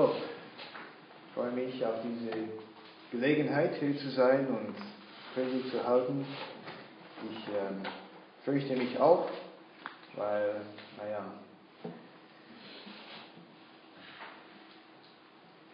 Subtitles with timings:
[0.00, 2.32] So, ich freue mich auf diese
[3.10, 4.74] Gelegenheit, hier zu sein und
[5.34, 6.24] Predigt zu halten.
[7.30, 7.82] Ich ähm,
[8.42, 9.28] fürchte mich auch,
[10.16, 10.62] weil,
[10.96, 11.22] naja,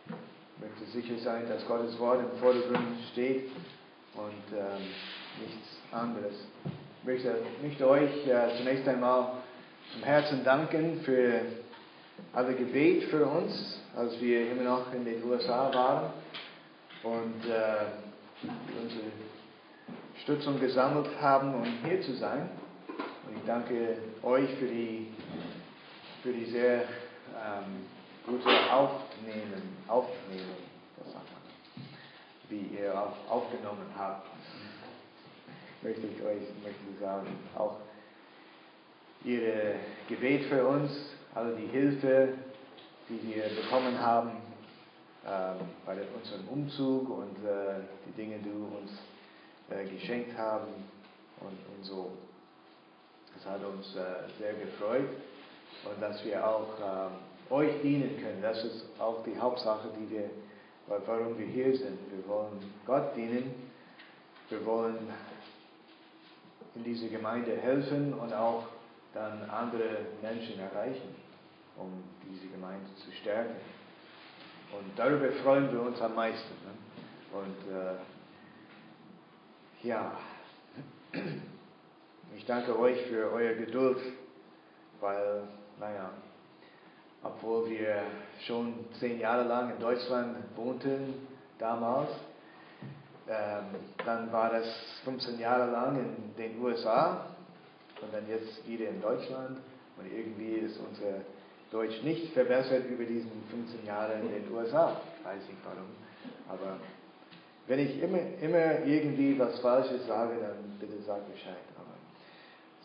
[0.09, 3.48] ich möchte sicher sein, dass Gottes Wort im Vordergrund steht
[4.16, 4.88] und ähm,
[5.41, 6.34] nichts anderes.
[6.64, 9.34] Ich möchte, möchte euch äh, zunächst einmal
[9.92, 11.42] zum Herzen danken für
[12.36, 16.12] alle Gebet für uns, als wir immer noch in den USA waren
[17.02, 18.46] und äh,
[18.78, 19.04] unsere
[20.22, 22.50] Stützung gesammelt haben, um hier zu sein.
[23.27, 25.08] Und ich danke euch für die,
[26.22, 27.86] für die sehr ähm,
[28.27, 30.56] gute Aufnehmen, Aufnehmen,
[30.98, 31.86] was sagt man,
[32.50, 34.27] wie ihr auch aufgenommen habt.
[35.80, 37.77] Möchte ich euch möchte sagen, auch
[39.24, 42.31] ihre Gebet für uns, alle die Hilfe,
[43.11, 44.31] die wir bekommen haben
[45.25, 45.29] äh,
[45.84, 48.91] bei unserem Umzug und äh, die Dinge, die du uns
[49.69, 50.69] äh, geschenkt haben
[51.41, 52.12] und, und so.
[53.39, 55.11] Es hat uns äh, sehr gefreut
[55.84, 57.12] und dass wir auch ähm,
[57.51, 58.41] euch dienen können.
[58.41, 60.31] Das ist auch die Hauptsache, die wir,
[60.87, 61.98] warum wir hier sind.
[62.11, 63.55] Wir wollen Gott dienen.
[64.48, 64.97] Wir wollen
[66.77, 68.64] in dieser Gemeinde helfen und auch
[69.12, 71.25] dann andere Menschen erreichen,
[71.77, 73.56] um diese Gemeinde zu stärken.
[74.72, 76.55] Und darüber freuen wir uns am meisten.
[76.64, 76.72] Ne?
[77.33, 77.96] Und äh,
[79.86, 80.12] ja,
[82.36, 83.98] ich danke euch für eure Geduld,
[85.00, 85.42] weil,
[85.78, 86.10] naja,
[87.22, 88.02] obwohl wir
[88.46, 91.27] schon zehn Jahre lang in Deutschland wohnten
[91.58, 92.11] damals,
[93.28, 93.64] ähm,
[94.05, 94.67] dann war das
[95.05, 97.27] 15 Jahre lang in den USA
[98.01, 99.58] und dann jetzt wieder in Deutschland.
[99.96, 101.22] Und irgendwie ist unser
[101.77, 104.98] Deutsch nicht verbessert über diesen 15 Jahre in den USA.
[105.19, 105.91] Ich weiß nicht warum.
[106.48, 106.79] Aber
[107.67, 111.67] wenn ich immer, immer irgendwie was Falsches sage, dann bitte sag Bescheid.
[111.77, 111.92] Aber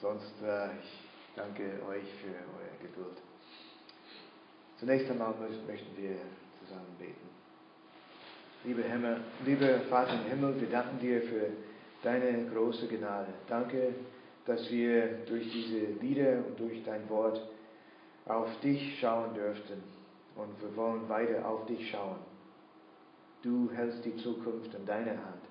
[0.02, 0.92] sonst, äh, ich
[1.38, 3.18] danke euch für eure Geduld.
[4.78, 5.36] Zunächst einmal
[5.66, 6.18] möchten wir
[6.60, 7.30] zusammen beten.
[8.66, 11.48] Liebe, Himmel, liebe Vater im Himmel, wir danken dir für
[12.04, 13.32] deine große Gnade.
[13.48, 13.94] Danke,
[14.46, 17.42] dass wir durch diese Lieder und durch dein Wort
[18.26, 19.84] auf dich schauen dürften.
[20.36, 22.20] Und wir wollen weiter auf dich schauen.
[23.42, 25.42] Du hältst die Zukunft in deiner Hand.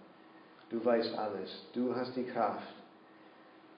[0.71, 1.67] Du weißt alles.
[1.75, 2.75] Du hast die Kraft.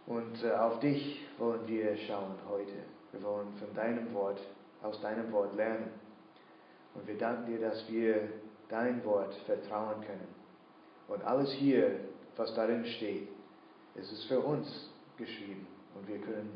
[0.06, 2.84] Und äh, auf dich wollen wir schauen heute.
[3.12, 4.40] Wir wollen von deinem Wort,
[4.82, 5.90] aus deinem Wort lernen.
[6.94, 8.28] Und wir danken dir, dass wir
[8.68, 10.28] dein Wort vertrauen können.
[11.08, 12.00] Und alles hier,
[12.36, 13.28] was darin steht,
[13.94, 15.66] ist es für uns geschrieben.
[15.94, 16.50] Und wir können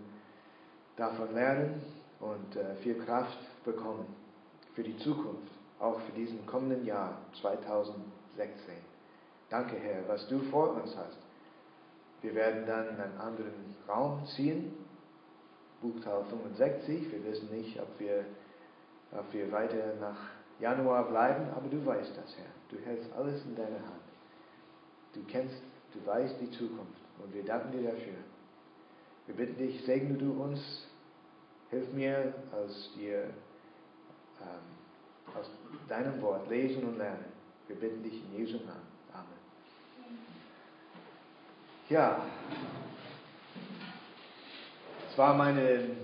[0.97, 1.83] davon lernen
[2.21, 4.07] und äh, viel Kraft bekommen
[4.75, 8.03] für die Zukunft, auch für diesen kommenden Jahr 2016.
[9.49, 11.19] Danke, Herr, was du vor uns hast.
[12.23, 14.73] Wir werden dann in einen anderen Raum ziehen,
[15.81, 17.13] Buchtal 65.
[17.13, 18.25] Wir wissen nicht, ob wir,
[19.13, 20.19] ob wir weiter nach
[20.59, 22.47] Januar bleiben, aber du weißt das, Herr.
[22.71, 24.07] Du hältst alles in deiner Hand.
[25.13, 25.57] Du kennst,
[25.93, 28.15] du weißt die Zukunft und wir danken dir dafür.
[29.27, 30.61] Wir bitten dich, segne du uns,
[31.71, 33.25] hilf mir, aus dir,
[34.41, 35.51] ähm, aus
[35.89, 37.25] deinem Wort lesen und lernen.
[37.67, 38.87] Wir bitten dich in Jesu Namen.
[39.13, 40.19] Amen.
[41.89, 42.23] Ja,
[45.11, 45.97] es war meine, ähm,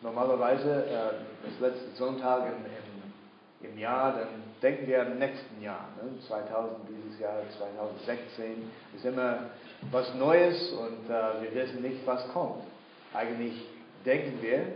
[0.00, 1.12] normalerweise äh,
[1.44, 4.28] das letzte Sonntag im, im, im Jahr, dann
[4.62, 6.18] denken wir am nächsten Jahr, ne?
[6.26, 9.50] 2000, dieses Jahr 2016 ist immer
[9.90, 12.62] was Neues und äh, wir wissen nicht, was kommt.
[13.14, 13.66] Eigentlich
[14.04, 14.66] denken wir,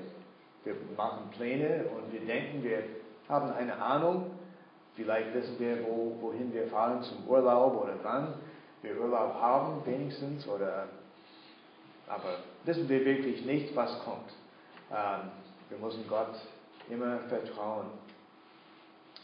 [0.65, 2.83] wir machen Pläne und wir denken, wir
[3.29, 4.31] haben eine Ahnung,
[4.95, 8.35] vielleicht wissen wir, wo, wohin wir fahren zum Urlaub oder wann
[8.83, 10.89] wir Urlaub haben, wenigstens, oder,
[12.09, 14.31] aber wissen wir wirklich nicht, was kommt.
[14.91, 15.31] Ähm,
[15.69, 16.35] wir müssen Gott
[16.91, 17.87] immer vertrauen.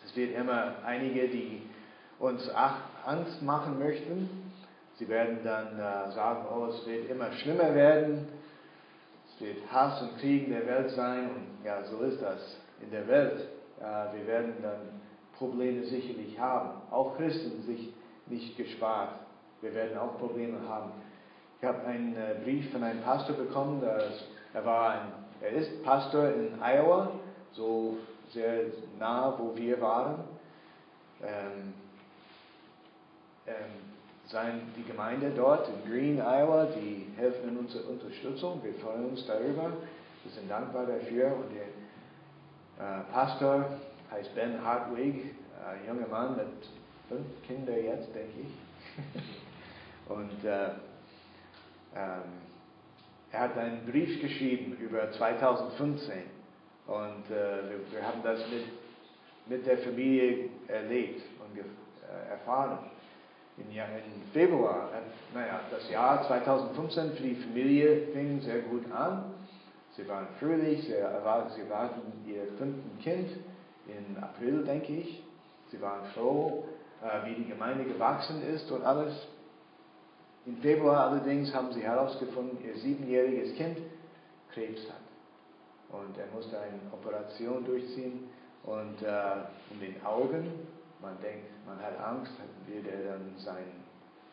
[0.04, 1.62] Es wird immer einige, die
[2.18, 2.48] uns
[3.04, 4.48] Angst machen möchten,
[4.98, 8.26] Sie werden dann äh, sagen, oh, es wird immer schlimmer werden,
[9.40, 13.06] wird Hass und Krieg in der Welt sein und ja, so ist das in der
[13.06, 13.48] Welt.
[13.80, 15.00] Äh, wir werden dann
[15.36, 16.70] Probleme sicherlich haben.
[16.90, 17.92] Auch Christen sich
[18.26, 19.20] nicht gespart.
[19.60, 20.92] Wir werden auch Probleme haben.
[21.60, 26.28] Ich habe einen äh, Brief von einem Pastor bekommen, er, war ein, er ist Pastor
[26.28, 27.10] in Iowa,
[27.52, 27.98] so
[28.30, 28.66] sehr
[28.98, 30.24] nah, wo wir waren.
[31.22, 31.74] Ähm,
[33.46, 33.87] ähm,
[34.28, 38.62] sein, die Gemeinde dort in Green, Iowa, die helfen in unserer Unterstützung.
[38.62, 39.72] Wir freuen uns darüber.
[40.22, 41.34] Wir sind dankbar dafür.
[41.34, 43.78] Und er, äh, Pastor,
[44.10, 45.34] heißt Ben Hartwig,
[45.66, 46.46] ein junger Mann mit
[47.08, 49.22] fünf Kindern jetzt, denke ich.
[50.08, 50.70] Und äh,
[51.94, 52.48] ähm,
[53.30, 56.14] er hat einen Brief geschrieben über 2015
[56.86, 58.64] und äh, wir, wir, haben das mit,
[59.46, 61.62] mit der Familie erlebt und äh,
[63.58, 64.02] erfahren.
[64.06, 64.90] In, in Februar,
[65.34, 69.34] naja, das Jahr 2015 für die Familie fing sehr gut an.
[69.96, 73.30] Sie waren fröhlich, sie erwarten, sie erwarten ihr fünften Kind
[73.86, 75.24] in April, denke ich.
[75.70, 76.64] Sie waren froh,
[77.02, 79.26] äh, wie die Gemeinde gewachsen ist und alles.
[80.46, 83.78] Im Februar allerdings haben sie herausgefunden, ihr siebenjähriges Kind
[84.52, 84.96] Krebs hat.
[85.90, 88.28] Und er musste eine Operation durchziehen
[88.64, 90.52] und äh, in den Augen,
[91.00, 92.32] man denkt, man hat Angst,
[92.66, 93.84] wird er dann sein,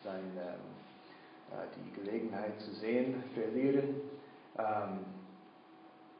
[0.02, 4.00] sein, ähm, äh, die Gelegenheit zu sehen verlieren.
[4.58, 5.04] Ähm,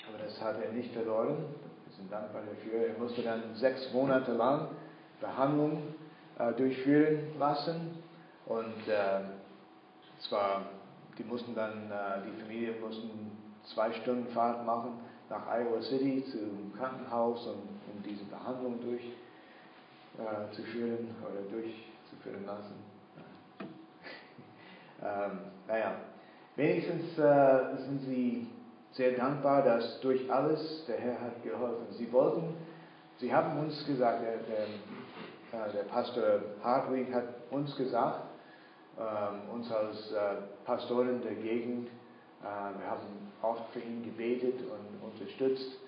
[0.08, 1.46] aber das hat er nicht verloren.
[1.86, 2.88] Wir sind dankbar dafür.
[2.88, 4.68] Er musste dann sechs Monate lang
[5.20, 5.94] Behandlung
[6.38, 8.02] äh, durchführen lassen.
[8.46, 9.22] Und äh,
[10.28, 10.66] zwar,
[11.18, 13.32] die mussten dann, äh, die Familie mussten
[13.74, 17.62] zwei Stunden Fahrt machen nach Iowa City zum Krankenhaus, um,
[17.92, 19.25] um diese Behandlung durchzuführen
[20.18, 22.74] äh, oder durchzuführen lassen.
[25.02, 25.96] ähm, naja,
[26.56, 28.48] wenigstens äh, sind sie
[28.92, 31.86] sehr dankbar, dass durch alles der Herr hat geholfen.
[31.90, 32.54] Sie wollten,
[33.18, 38.22] sie haben uns gesagt, der, der, äh, der Pastor Hartwig hat uns gesagt,
[38.98, 40.16] ähm, uns als äh,
[40.64, 41.88] Pastoren der Gegend,
[42.42, 45.78] äh, wir haben oft für ihn gebetet und unterstützt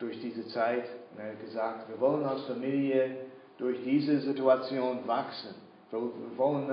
[0.00, 0.84] durch diese Zeit.
[1.12, 3.27] Und er hat gesagt, wir wollen als Familie
[3.58, 5.54] durch diese Situation wachsen.
[5.90, 6.00] Wir
[6.36, 6.68] wollen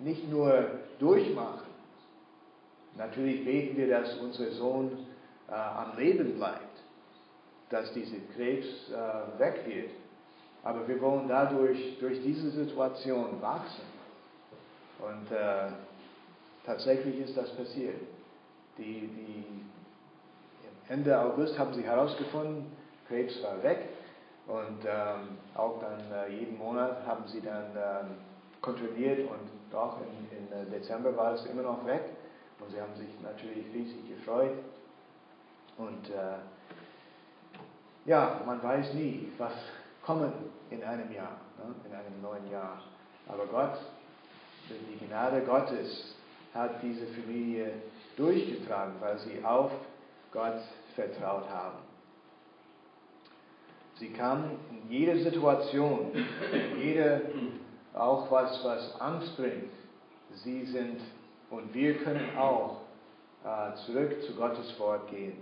[0.00, 1.68] nicht nur durchmachen.
[2.96, 5.06] Natürlich beten wir, dass unser Sohn
[5.48, 6.82] äh, am Leben bleibt,
[7.70, 9.90] dass dieser Krebs äh, weg wird.
[10.64, 13.84] Aber wir wollen dadurch, durch diese Situation wachsen.
[14.98, 15.70] Und äh,
[16.66, 18.00] tatsächlich ist das passiert.
[18.76, 19.44] Die, die,
[20.88, 22.64] Ende August haben sie herausgefunden,
[23.06, 23.90] Krebs war weg.
[24.48, 28.16] Und ähm, auch dann äh, jeden Monat haben sie dann ähm,
[28.62, 32.02] kontrolliert und doch in äh, Dezember war es immer noch weg.
[32.58, 34.52] Und sie haben sich natürlich riesig gefreut.
[35.76, 36.38] Und äh,
[38.06, 39.52] ja, man weiß nie, was
[40.02, 40.32] kommt
[40.70, 41.74] in einem Jahr, ne?
[41.84, 42.82] in einem neuen Jahr.
[43.28, 43.78] Aber Gott,
[44.70, 46.16] die Gnade Gottes
[46.54, 47.74] hat diese Familie
[48.16, 49.70] durchgetragen, weil sie auf
[50.32, 50.60] Gott
[50.94, 51.87] vertraut haben.
[53.98, 56.12] Sie kamen in jede Situation,
[56.78, 57.22] jede,
[57.94, 59.72] auch was, was Angst bringt.
[60.44, 61.00] Sie sind,
[61.50, 62.82] und wir können auch
[63.44, 65.38] äh, zurück zu Gottes Wort gehen.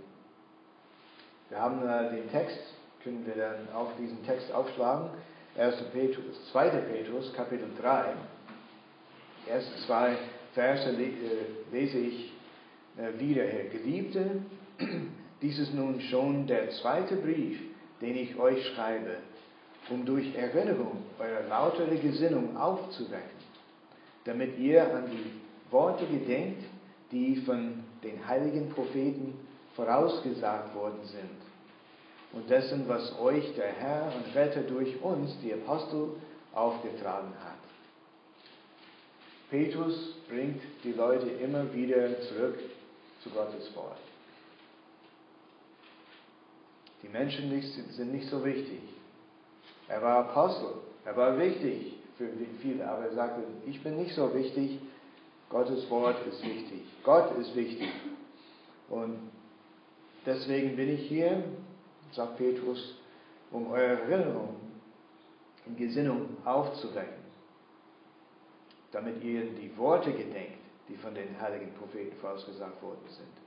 [1.49, 2.59] Wir haben äh, den Text,
[3.03, 5.09] können wir dann auf diesen Text aufschlagen.
[5.57, 5.75] 1.
[5.93, 6.69] Petrus, 2.
[6.69, 8.13] Petrus, Kapitel 3.
[9.47, 10.17] Erste zwei
[10.53, 11.11] Verse äh,
[11.71, 12.33] lese ich
[12.97, 13.65] äh, wieder her.
[13.69, 14.41] Geliebte,
[15.41, 17.59] dies ist nun schon der zweite Brief,
[18.01, 19.17] den ich euch schreibe,
[19.89, 23.37] um durch Erinnerung eure lautere Gesinnung aufzuwecken,
[24.25, 26.63] damit ihr an die Worte gedenkt,
[27.11, 29.33] die von den heiligen Propheten
[29.75, 31.37] vorausgesagt worden sind.
[32.33, 36.09] Und dessen, was euch der Herr und Retter durch uns, die Apostel,
[36.53, 37.57] aufgetragen hat.
[39.49, 42.59] Petrus bringt die Leute immer wieder zurück
[43.23, 43.97] zu Gottes Wort.
[47.03, 48.81] Die Menschen sind nicht so wichtig.
[49.87, 50.73] Er war Apostel,
[51.05, 52.27] er war wichtig für
[52.61, 54.79] viele, aber er sagte, ich bin nicht so wichtig,
[55.49, 57.89] Gottes Wort ist wichtig, Gott ist wichtig.
[58.89, 59.31] Und
[60.25, 61.43] deswegen bin ich hier,
[62.11, 62.95] sagt Petrus,
[63.51, 64.55] um eure Erinnerung
[65.65, 67.23] in Gesinnung aufzuwecken,
[68.91, 73.46] damit ihr die Worte gedenkt, die von den heiligen Propheten vorausgesagt worden sind.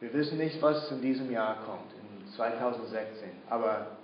[0.00, 3.98] Wir wissen nicht, was in diesem Jahr kommt, in 2016, aber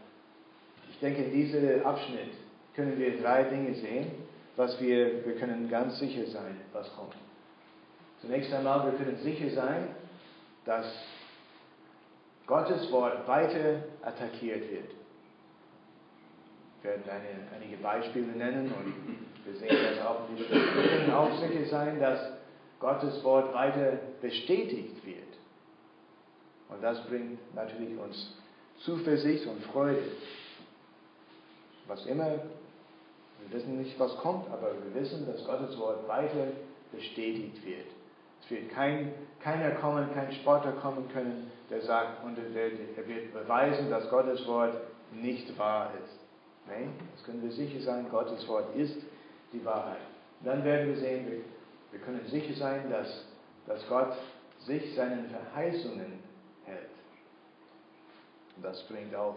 [0.91, 2.33] ich denke, in diesem Abschnitt
[2.75, 4.11] können wir drei Dinge sehen,
[4.57, 7.15] was wir, wir können ganz sicher sein, was kommt.
[8.21, 9.89] Zunächst einmal, wir können sicher sein,
[10.65, 10.87] dass
[12.47, 14.91] Gottes Wort weiter attackiert wird.
[16.83, 20.21] Wir werden eine, einige Beispiele nennen und wir sehen das auch.
[20.37, 22.19] Wir können auch sicher sein, dass
[22.81, 25.24] Gottes Wort weiter bestätigt wird.
[26.75, 28.35] Und das bringt natürlich uns
[28.81, 30.03] Zuversicht und Freude.
[31.87, 36.49] Was immer, wir wissen nicht, was kommt, aber wir wissen, dass Gottes Wort weiter
[36.93, 37.87] bestätigt wird.
[38.43, 43.91] Es wird kein, keiner kommen, kein Spotter kommen können, der sagt und er wird, beweisen,
[43.91, 44.75] dass Gottes Wort
[45.13, 46.19] nicht wahr ist.
[46.67, 48.97] Nein, das können wir sicher sein, Gottes Wort ist
[49.53, 50.01] die Wahrheit.
[50.43, 51.41] dann werden wir sehen, wir,
[51.93, 53.27] wir können sicher sein, dass,
[53.67, 54.15] dass Gott
[54.61, 56.25] sich seinen Verheißungen
[56.67, 56.91] hält.
[58.57, 59.37] Und das bringt auch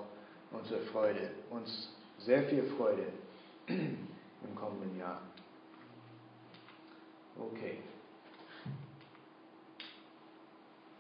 [0.52, 3.08] unsere Freude, uns sehr viel Freude
[3.68, 5.22] im kommenden Jahr.
[7.40, 7.80] Okay.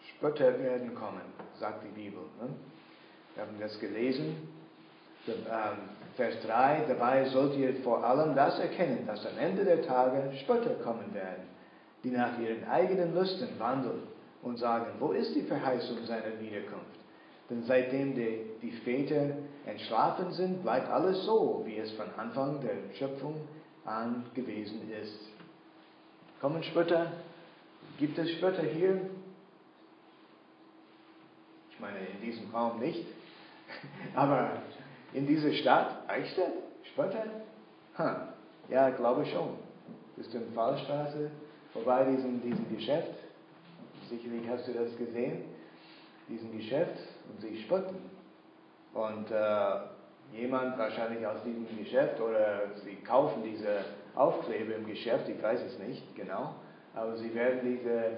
[0.09, 1.21] Spötter werden kommen,
[1.59, 2.21] sagt die Bibel.
[2.41, 2.49] Ne?
[3.35, 4.35] Wir haben das gelesen.
[5.27, 5.35] Ähm,
[6.15, 10.73] Vers 3, dabei sollt ihr vor allem das erkennen, dass am Ende der Tage Spötter
[10.83, 11.43] kommen werden,
[12.03, 14.07] die nach ihren eigenen Lüsten wandeln
[14.41, 16.97] und sagen, wo ist die Verheißung seiner Wiederkunft?
[17.49, 22.93] Denn seitdem die, die Väter entschlafen sind, bleibt alles so, wie es von Anfang der
[22.95, 23.35] Schöpfung
[23.85, 25.17] an gewesen ist.
[26.41, 27.13] Kommen Spötter?
[27.97, 29.09] Gibt es Spötter hier?
[31.71, 33.05] Ich meine, in diesem Raum nicht.
[34.15, 34.51] Aber
[35.13, 36.51] in dieser Stadt, Eichstätt,
[36.91, 37.23] Spötter?
[37.97, 38.33] Ha,
[38.69, 39.57] ja, glaube schon.
[40.15, 41.31] Bist du in Fallstraße
[41.71, 43.13] vorbei diesem, diesem Geschäft?
[44.09, 45.43] Sicherlich hast du das gesehen,
[46.29, 46.97] diesem Geschäft,
[47.29, 47.97] und sie spotten.
[48.93, 53.85] Und äh, jemand wahrscheinlich aus diesem Geschäft oder sie kaufen diese
[54.15, 56.55] Aufkleber im Geschäft, ich weiß es nicht genau,
[56.95, 58.17] aber sie werden diese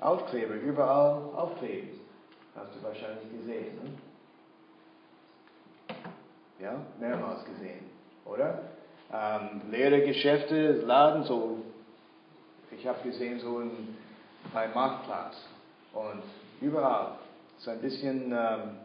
[0.00, 2.00] Aufkleber überall aufkleben.
[2.54, 3.74] Hast du wahrscheinlich gesehen.
[3.82, 3.90] Ne?
[6.60, 7.86] Ja, mehrmals gesehen,
[8.24, 8.62] oder?
[9.12, 11.58] Ähm, leere Geschäfte, Laden, so,
[12.70, 13.96] ich habe gesehen, so in,
[14.52, 15.36] beim Marktplatz
[15.92, 16.22] und
[16.60, 17.18] überall.
[17.58, 18.78] So ein bisschen, ähm,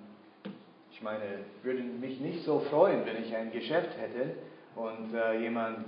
[0.91, 4.35] ich meine, würde mich nicht so freuen, wenn ich ein Geschäft hätte
[4.75, 5.85] und äh, jemand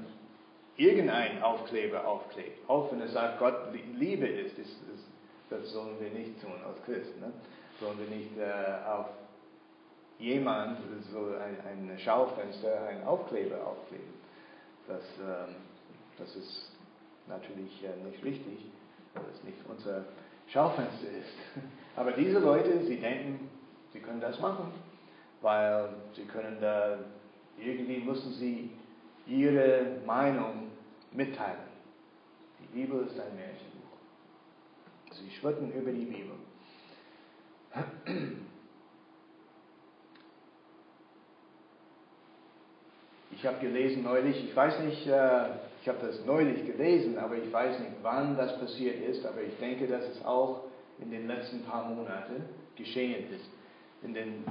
[0.77, 5.07] irgendein Aufkleber aufklebt, auch wenn er sagt, Gott Liebe ist, ist, ist
[5.50, 7.19] das sollen wir nicht tun als Christen.
[7.21, 7.31] Ne?
[7.79, 9.07] Sollen wir nicht äh, auf
[10.19, 10.79] jemand,
[11.12, 14.13] so ein, ein Schaufenster, einen Aufkleber aufkleben.
[14.88, 15.55] Das, ähm,
[16.17, 16.71] das ist
[17.27, 18.65] natürlich äh, nicht richtig,
[19.17, 20.05] weil es nicht unser
[20.47, 21.38] Schaufenster ist.
[21.95, 23.50] Aber diese Leute, sie denken,
[23.91, 24.71] sie können das machen,
[25.41, 27.00] weil sie können da,
[27.57, 28.69] irgendwie müssen sie
[29.25, 30.71] ihre Meinung
[31.12, 31.67] mitteilen.
[32.59, 33.97] Die Bibel ist ein Märchenbuch.
[35.12, 36.36] Sie schwirren über die Bibel.
[43.39, 45.50] Ich habe gelesen neulich, ich weiß nicht, äh,
[45.88, 49.58] ich habe das neulich gelesen, aber ich weiß nicht, wann das passiert ist, aber ich
[49.58, 50.63] denke, dass es auch
[51.00, 52.44] in den letzten paar Monaten
[52.75, 53.50] geschehen ist.
[54.03, 54.44] In, den,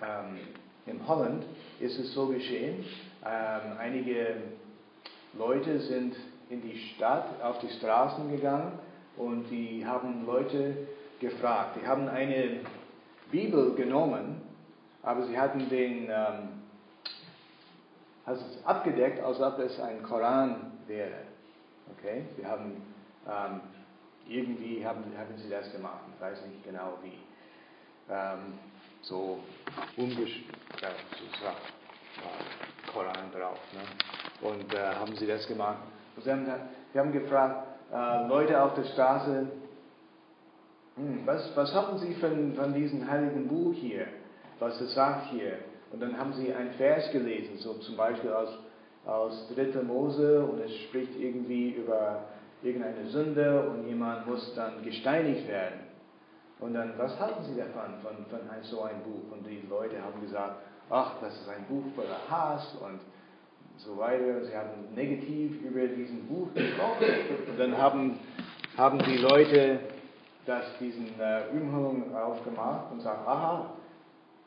[0.00, 0.38] ähm,
[0.86, 1.44] in Holland
[1.80, 2.82] ist es so geschehen,
[3.26, 4.36] ähm, einige
[5.34, 6.16] Leute sind
[6.48, 8.72] in die Stadt, auf die Straßen gegangen
[9.18, 10.78] und die haben Leute
[11.20, 11.78] gefragt.
[11.78, 12.60] Die haben eine
[13.30, 14.40] Bibel genommen,
[15.02, 16.57] aber sie hatten den ähm,
[18.28, 21.22] also es abgedeckt, als ob es ein Koran wäre.
[21.96, 22.24] Okay?
[22.36, 22.82] Sie haben
[23.26, 23.60] ähm,
[24.28, 26.00] irgendwie haben, haben sie das gemacht.
[26.14, 27.18] Ich weiß nicht genau wie.
[28.10, 28.58] Ähm,
[29.02, 29.38] so
[29.96, 30.44] umgesch
[30.82, 30.88] ja,
[31.38, 31.54] so war
[32.92, 33.58] Koran drauf.
[33.72, 34.48] Ne?
[34.48, 35.78] Und äh, haben sie das gemacht.
[36.16, 36.46] Und sie haben,
[36.92, 39.46] wir haben gefragt, äh, Leute auf der Straße,
[40.96, 44.06] hm, was, was halten Sie von, von diesem heiligen Buch hier?
[44.58, 45.58] Was es sagt hier?
[45.92, 48.50] Und dann haben sie ein Vers gelesen, so zum Beispiel aus,
[49.06, 49.82] aus 3.
[49.82, 52.24] Mose und es spricht irgendwie über
[52.62, 55.80] irgendeine Sünde und jemand muss dann gesteinigt werden.
[56.60, 59.32] Und dann, was halten Sie davon, von, von so einem Buch?
[59.32, 60.56] Und die Leute haben gesagt,
[60.90, 63.00] ach, das ist ein Buch voller Hass und
[63.76, 64.44] so weiter.
[64.44, 67.06] Sie haben negativ über diesen Buch gesprochen.
[67.48, 68.18] Und dann haben,
[68.76, 69.80] haben die Leute
[70.46, 73.74] das, diesen äh, Umhang aufgemacht und sagen, aha,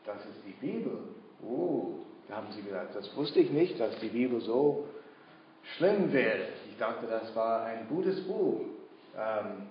[0.06, 1.00] das ist die Bibel.
[1.44, 1.96] Oh,
[2.28, 4.88] da haben sie gesagt, das wusste ich nicht, dass die Bibel so
[5.78, 6.50] schlimm wäre.
[6.70, 8.62] Ich dachte, das war ein gutes Buch.
[9.18, 9.68] Ähm,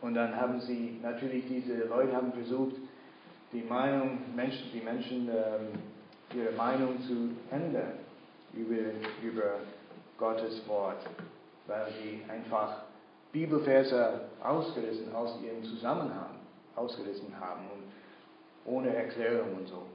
[0.00, 2.76] und dann haben sie, natürlich diese Leute haben versucht,
[3.52, 5.78] die Meinung, Menschen, die Menschen, ähm,
[6.34, 7.92] ihre Meinung zu ändern
[8.52, 8.76] über,
[9.22, 9.60] über
[10.18, 11.06] Gottes Wort,
[11.66, 12.82] weil sie einfach
[13.32, 16.36] Bibelverse ausgerissen aus ihrem Zusammenhang,
[16.74, 19.86] ausgerissen haben und ohne Erklärung und so.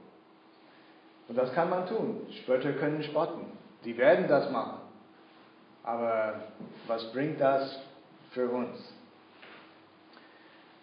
[1.28, 2.26] Und das kann man tun.
[2.42, 3.46] Spötter können spotten.
[3.84, 4.80] Die werden das machen.
[5.84, 6.42] Aber
[6.86, 7.78] was bringt das
[8.30, 8.78] für uns?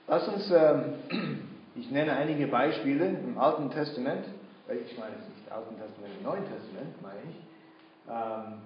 [0.07, 0.95] Lass uns, ähm,
[1.75, 4.25] ich nenne einige Beispiele im Alten Testament.
[4.67, 7.35] Ich meine, es nicht Alten Testament, im Neuen Testament, meine ich.
[8.09, 8.61] Ähm,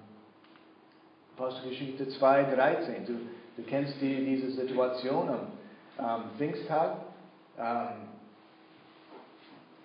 [1.36, 3.06] Apostelgeschichte 2, 13.
[3.06, 3.12] Du,
[3.56, 6.96] du kennst die, diese Situation am, am Pfingsttag.
[7.58, 8.03] Ähm,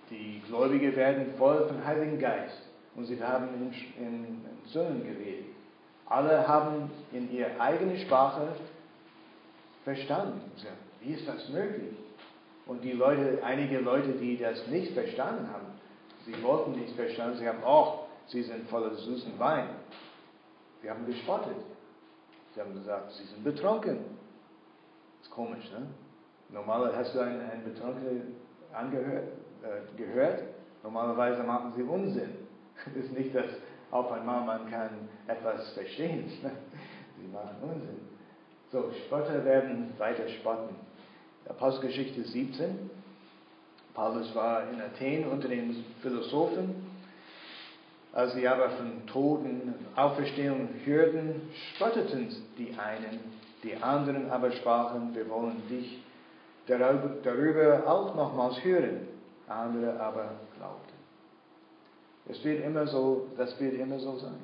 [0.09, 2.61] die Gläubigen werden voll vom Heiligen Geist
[2.95, 5.45] und sie haben in, in, Zungen geredet.
[6.05, 8.47] Alle haben in ihrer eigenen Sprache
[9.83, 10.41] verstanden.
[11.01, 11.93] Wie ist das möglich?
[12.65, 15.67] Und die Leute, einige Leute, die das nicht verstanden haben,
[16.25, 19.69] sie wollten nicht verstanden, sie haben, oh, sie sind voller süßen Wein.
[20.81, 21.57] Sie haben gespottet.
[22.53, 23.99] Sie haben gesagt, sie sind betrunken.
[25.21, 25.87] Ist komisch, ne?
[26.49, 28.35] Normalerweise hast du einen, einen Betrunkenen
[28.73, 29.29] angehört,
[29.63, 30.43] äh, gehört.
[30.83, 32.29] Normalerweise machen sie Unsinn.
[32.85, 33.45] Es ist nicht, dass
[33.91, 34.89] auf einmal man kann
[35.27, 36.25] etwas verstehen.
[36.41, 37.99] sie machen Unsinn.
[38.71, 40.75] So, Spotter werden weiter spotten.
[41.47, 42.89] Apostelgeschichte 17.
[43.95, 46.87] Paulus war in Athen unter den Philosophen.
[48.13, 51.41] Als sie aber von Toten Auferstehung hörten,
[51.75, 53.19] spotteten die einen,
[53.63, 56.03] die anderen aber sprachen, wir wollen dich
[56.67, 59.07] darüber auch nochmals hören.
[59.49, 60.93] Andere aber glaubten.
[62.27, 64.39] Es wird immer so, das wird immer so sein.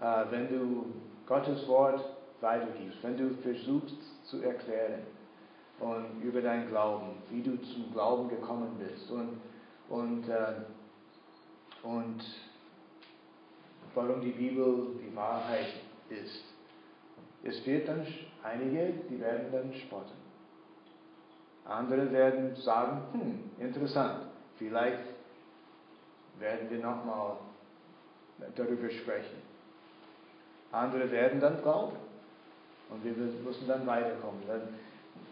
[0.00, 0.86] Äh, wenn du
[1.26, 2.04] Gottes Wort
[2.40, 5.00] weitergibst, wenn du versuchst zu erklären
[5.80, 9.40] und über deinen Glauben, wie du zum Glauben gekommen bist und,
[9.88, 10.54] und, äh,
[11.82, 12.22] und
[13.94, 15.74] warum die Bibel die Wahrheit
[16.08, 16.44] ist.
[17.42, 18.06] Es wird dann
[18.42, 20.23] einige, die werden dann spotten.
[21.66, 24.26] Andere werden sagen, hm, interessant,
[24.58, 25.00] vielleicht
[26.38, 27.36] werden wir nochmal
[28.56, 29.42] darüber sprechen.
[30.72, 31.96] Andere werden dann glauben.
[32.90, 34.42] Und wir müssen dann weiterkommen.
[34.46, 34.68] Dann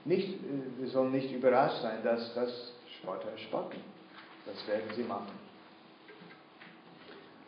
[0.04, 0.38] nicht,
[0.78, 3.78] wir sollen nicht überrascht sein, dass das Spotter spotten.
[4.46, 5.30] Das werden sie machen.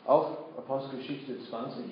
[0.04, 1.84] Auch Apostelgeschichte 20.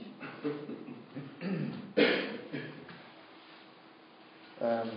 [4.61, 4.91] ähm,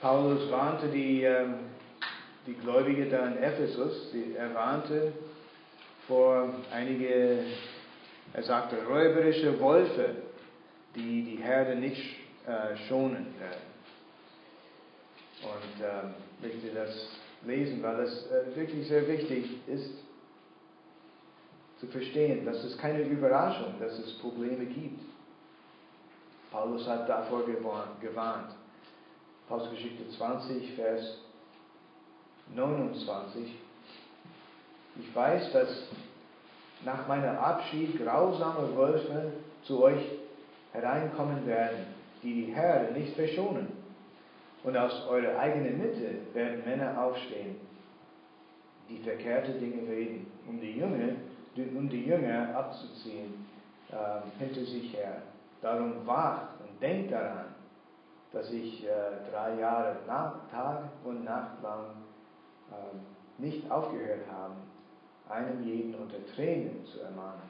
[0.00, 1.56] Paulus warnte die, ähm,
[2.46, 5.12] die Gläubige da in Ephesus, er warnte
[6.08, 7.44] vor einige,
[8.32, 10.16] er sagte, räuberische Wolfe,
[10.94, 13.70] die die Herde nicht äh, schonen werden.
[15.42, 17.08] Und ähm, möchte das
[17.44, 19.92] lesen, weil es äh, wirklich sehr wichtig ist
[21.78, 25.00] zu verstehen, dass es keine Überraschung, dass es Probleme gibt.
[26.50, 28.54] Paulus hat davor gewarnt.
[29.50, 31.18] Apostelgeschichte 20, Vers
[32.54, 33.52] 29.
[35.00, 35.88] Ich weiß, dass
[36.84, 39.32] nach meinem Abschied grausame Wölfe
[39.64, 40.02] zu euch
[40.72, 41.86] hereinkommen werden,
[42.22, 43.72] die die Herde nicht verschonen.
[44.62, 47.56] Und aus eurer eigenen Mitte werden Männer aufstehen,
[48.88, 51.16] die verkehrte Dinge reden, um die Jünger,
[51.56, 53.46] um die Jünger abzuziehen
[53.90, 55.22] äh, hinter sich her.
[55.60, 57.46] Darum wacht und denkt daran,
[58.32, 58.90] dass ich äh,
[59.30, 61.86] drei Jahre nach, Tag und Nacht lang
[62.70, 64.54] äh, nicht aufgehört habe,
[65.28, 67.42] einem jeden unter Tränen zu ermahnen.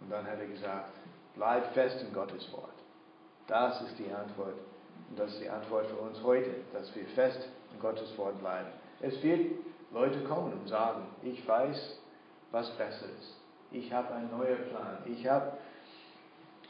[0.00, 0.90] Und dann hat er gesagt,
[1.34, 2.70] bleib fest in Gottes Wort.
[3.46, 4.54] Das ist die Antwort.
[5.10, 8.68] Und das ist die Antwort für uns heute, dass wir fest in Gottes Wort bleiben.
[9.00, 9.52] Es wird
[9.92, 11.98] Leute kommen und sagen, ich weiß,
[12.50, 13.36] was besser ist.
[13.70, 14.98] Ich habe einen neuen Plan.
[15.06, 15.52] Ich habe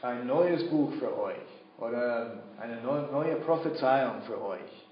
[0.01, 4.87] ein neues Buch für euch oder eine neue Prophezeiung für euch.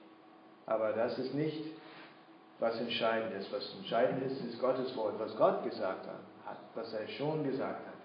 [0.66, 1.64] Aber das ist nicht,
[2.60, 3.52] was entscheidend ist.
[3.52, 7.96] Was entscheidend ist, ist Gottes Wort, was Gott gesagt hat, was er schon gesagt hat.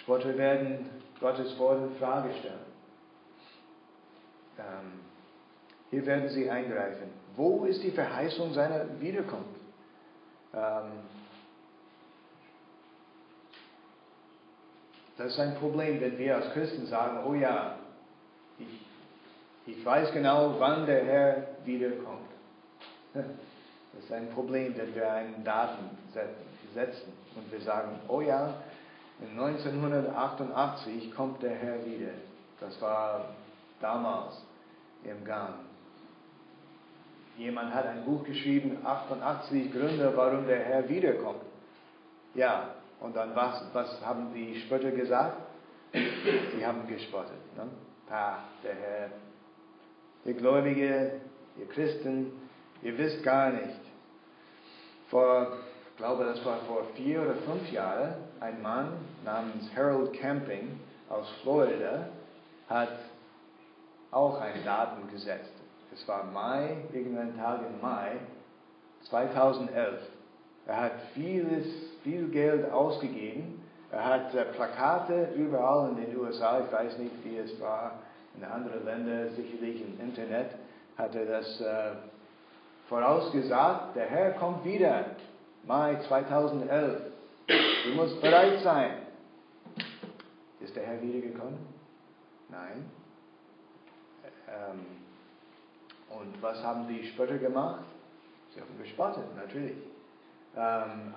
[0.00, 0.88] Spotter werden
[1.20, 2.66] Gottes Wort in Frage stellen.
[4.58, 5.00] Ähm,
[5.90, 7.10] hier werden sie eingreifen.
[7.34, 9.60] Wo ist die Verheißung seiner Wiederkunft?
[10.54, 10.92] Ähm,
[15.16, 17.76] Das ist ein Problem, wenn wir als Christen sagen, oh ja,
[18.58, 22.28] ich, ich weiß genau, wann der Herr wiederkommt.
[23.92, 25.88] Das ist ein Problem, wenn wir einen Daten
[26.74, 28.52] setzen und wir sagen, oh ja,
[29.20, 32.10] in 1988 kommt der Herr wieder.
[32.60, 33.30] Das war
[33.80, 34.42] damals
[35.02, 35.54] im Gang.
[37.38, 41.42] Jemand hat ein Buch geschrieben, 88 Gründe, warum der Herr wiederkommt.
[42.34, 45.36] Ja, und dann was, was haben die Spötter gesagt?
[45.92, 47.56] Sie haben gespottet.
[47.56, 47.68] Ne?
[48.10, 49.10] Ah, der Herr,
[50.24, 51.20] ihr Gläubige,
[51.58, 52.32] ihr Christen,
[52.82, 53.80] ihr wisst gar nicht.
[55.10, 55.58] Vor,
[55.90, 58.92] ich glaube, das war vor vier oder fünf Jahren, ein Mann
[59.24, 60.78] namens Harold Camping
[61.08, 62.08] aus Florida
[62.68, 62.98] hat
[64.10, 65.52] auch ein Datum gesetzt.
[65.92, 68.16] Es war Mai, irgendein Tag im Mai
[69.08, 70.00] 2011.
[70.66, 71.66] Er hat vieles,
[72.06, 73.60] viel Geld ausgegeben.
[73.90, 76.60] Er hat äh, Plakate überall in den USA.
[76.64, 77.98] Ich weiß nicht, wie es war
[78.36, 80.52] in anderen Ländern, sicherlich im Internet
[80.96, 81.92] hat er das äh,
[82.88, 83.96] vorausgesagt.
[83.96, 85.04] Der Herr kommt wieder.
[85.64, 87.02] Mai 2011.
[87.48, 88.90] Du musst bereit sein.
[90.60, 91.58] Ist der Herr wiedergekommen?
[92.48, 92.88] Nein.
[94.48, 94.86] Ähm,
[96.16, 97.84] und was haben die Spötter gemacht?
[98.54, 99.76] Sie haben gespottet, natürlich.
[100.56, 101.14] Ähm,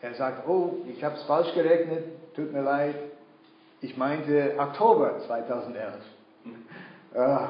[0.00, 2.94] er sagt, oh, ich habe es falsch gerechnet, tut mir leid.
[3.80, 5.94] Ich meinte Oktober 2011.
[7.14, 7.48] ah,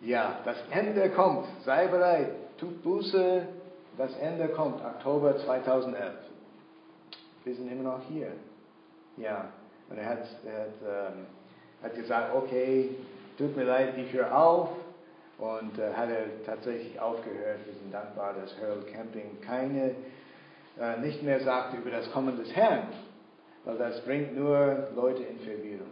[0.00, 3.46] ja, das Ende kommt, sei bereit, tut Buße,
[3.98, 6.12] das Ende kommt, Oktober 2011.
[7.44, 8.32] Wir sind immer noch hier.
[9.16, 9.48] Ja,
[9.90, 11.26] und er hat, er hat, ähm,
[11.82, 12.90] hat gesagt, okay,
[13.36, 14.70] tut mir leid, ich höre auf.
[15.38, 17.60] Und äh, hat er tatsächlich aufgehört.
[17.64, 19.94] Wir sind dankbar, dass Harold Camping keine,
[21.00, 22.88] nicht mehr sagt über das Kommen des Herrn,
[23.64, 25.90] weil das bringt nur Leute in Verwirrung.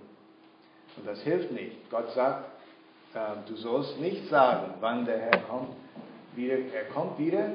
[0.96, 1.90] Und das hilft nicht.
[1.90, 2.46] Gott sagt,
[3.14, 5.77] äh, du sollst nicht sagen, wann der Herr kommt.
[6.37, 7.51] Er kommt wieder,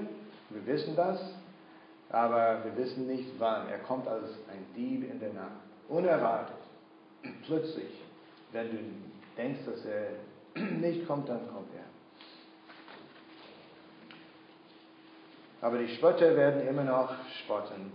[0.49, 1.19] wir wissen das,
[2.09, 3.69] aber wir wissen nicht wann.
[3.69, 5.61] Er kommt als ein Dieb in der Nacht.
[5.87, 6.57] Unerwartet.
[7.45, 7.91] Plötzlich.
[8.51, 8.77] Wenn du
[9.37, 11.92] denkst, dass er nicht kommt, dann kommt er.
[15.63, 17.89] Aber die Spötter werden immer noch spotten.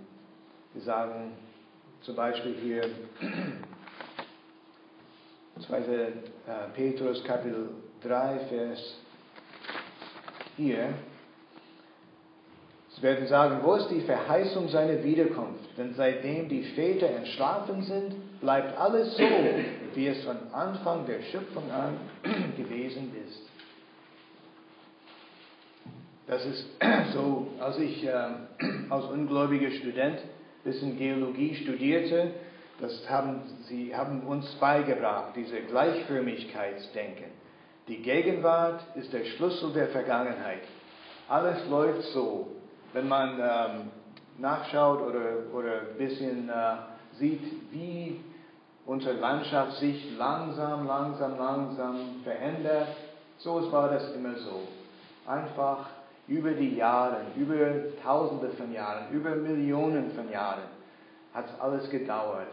[0.72, 1.32] Sie sagen
[2.00, 2.82] zum Beispiel hier,
[5.66, 5.78] 2.
[5.78, 6.12] Äh,
[6.74, 7.68] Petrus Kapitel
[8.02, 8.96] 3, Vers
[10.56, 10.94] 4,
[12.96, 15.76] Sie werden sagen, wo ist die Verheißung seiner Wiederkunft?
[15.76, 19.24] Denn seitdem die Väter entschlafen sind, bleibt alles so,
[19.94, 21.98] wie es von Anfang der Schöpfung an
[22.56, 23.42] gewesen ist.
[26.28, 26.68] Das ist
[27.14, 28.10] so, als ich äh,
[28.90, 32.32] als ungläubiger Student ein bisschen Geologie studierte,
[32.80, 37.24] das haben sie haben uns beigebracht, diese Gleichförmigkeitsdenken.
[37.88, 40.60] Die Gegenwart ist der Schlüssel der Vergangenheit.
[41.28, 42.48] Alles läuft so,
[42.92, 43.90] wenn man ähm,
[44.36, 48.20] nachschaut oder, oder ein bisschen äh, sieht, wie
[48.84, 52.88] unsere Landschaft sich langsam, langsam, langsam verändert,
[53.38, 54.68] so war das immer so.
[55.26, 55.86] Einfach
[56.28, 57.56] über die Jahre, über
[58.02, 60.64] Tausende von Jahren, über Millionen von Jahren
[61.34, 62.48] hat es alles gedauert.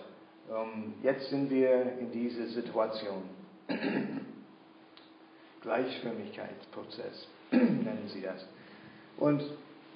[0.47, 3.23] Um, jetzt sind wir in dieser Situation.
[5.61, 8.47] Gleichförmigkeitsprozess nennen sie das.
[9.17, 9.41] Und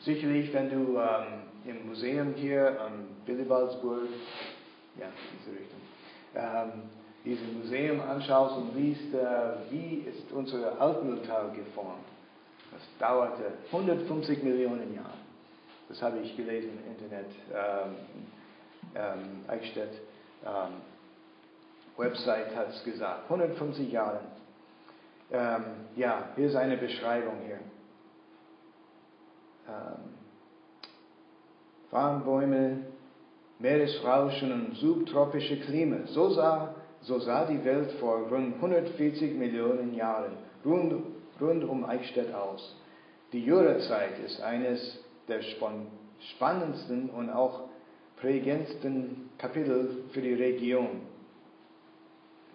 [0.01, 4.07] Sicherlich, wenn du ähm, im Museum hier am Billibaldsburg,
[4.97, 5.79] ja, diese Richtung,
[6.35, 6.83] ähm,
[7.25, 12.05] dieses Museum anschaust und liest, äh, wie ist unser Altmühltal geformt.
[12.71, 15.17] Das dauerte 150 Millionen Jahre.
[15.87, 17.95] Das habe ich gelesen im Internet, ähm,
[18.95, 19.93] ähm, Eichstätt.
[20.45, 20.73] Ähm,
[21.97, 24.21] Website hat es gesagt, 150 Jahre.
[25.31, 25.63] Ähm,
[25.95, 27.59] ja, hier ist eine Beschreibung hier
[29.69, 30.15] ähm,
[31.91, 32.85] Farnbäume,
[33.59, 36.07] Meeresrauschen und subtropische Klima.
[36.07, 40.93] So sah, so sah die Welt vor rund 140 Millionen Jahren rund,
[41.41, 42.75] rund um Eichstätt aus.
[43.31, 45.41] Die Jurazeit ist eines der
[46.33, 47.69] spannendsten und auch
[48.17, 51.01] prägendsten Kapitel für die Region.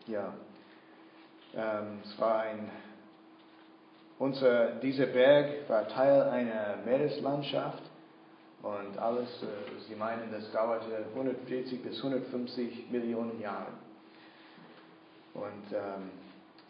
[0.06, 0.34] Ja,
[1.54, 2.70] ähm, es war ein
[4.18, 7.82] unser, dieser Berg war Teil einer Meereslandschaft
[8.62, 9.46] und alles, äh,
[9.88, 13.72] Sie meinen, das dauerte 140 bis 150 Millionen Jahre.
[15.34, 16.10] Und ähm,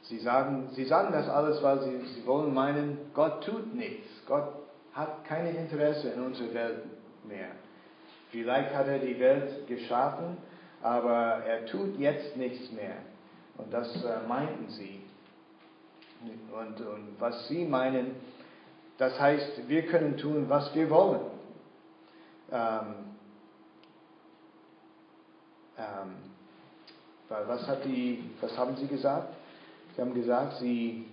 [0.04, 4.06] Sie, sagen, Sie sagen das alles, weil Sie, Sie wollen meinen, Gott tut nichts.
[4.26, 4.52] Gott
[4.92, 6.84] hat kein Interesse in unserer Welt
[7.24, 7.48] mehr.
[8.30, 10.36] Vielleicht hat er die Welt geschaffen,
[10.82, 12.96] aber er tut jetzt nichts mehr.
[13.56, 15.00] Und das äh, meinten Sie.
[16.52, 18.16] Und, und was Sie meinen,
[18.98, 21.20] das heißt, wir können tun, was wir wollen.
[22.50, 22.94] Ähm,
[25.78, 26.14] ähm,
[27.28, 29.34] was, hat die, was haben Sie gesagt?
[29.94, 31.06] Sie haben gesagt, Sie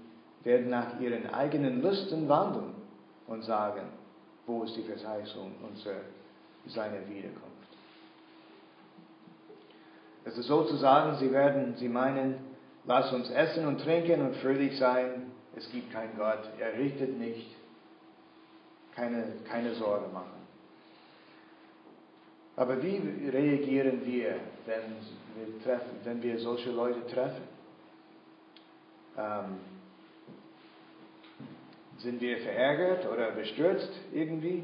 [0.44, 2.74] werden nach Ihren eigenen Lüsten wandeln
[3.28, 3.84] und sagen,
[4.46, 6.02] wo ist die Verheißung unserer,
[6.67, 7.48] seiner Wiederkunft.
[10.26, 12.52] Es ist sozusagen, Sie werden, Sie meinen,
[12.86, 15.32] Lass uns essen und trinken und fröhlich sein.
[15.56, 16.50] Es gibt keinen Gott.
[16.60, 17.56] Er richtet nicht.
[18.96, 20.41] Keine, keine Sorge machen.
[22.56, 24.96] Aber wie reagieren wir, wenn
[25.36, 27.44] wir, treffen, wenn wir solche Leute treffen?
[29.17, 29.60] Ähm,
[31.97, 34.63] sind wir verärgert oder bestürzt irgendwie?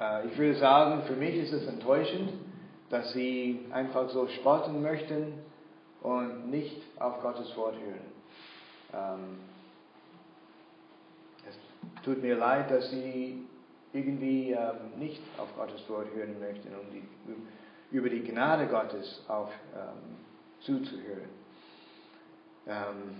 [0.00, 2.32] Äh, ich würde sagen, für mich ist es enttäuschend,
[2.90, 5.34] dass sie einfach so spotten möchten
[6.00, 9.18] und nicht auf Gottes Wort hören.
[9.20, 9.38] Ähm,
[11.48, 13.44] es tut mir leid, dass sie
[13.92, 17.02] irgendwie ähm, nicht auf Gottes Wort hören möchten, um die,
[17.90, 20.16] über die Gnade Gottes auch ähm,
[20.60, 21.28] zuzuhören.
[22.68, 23.16] Ähm,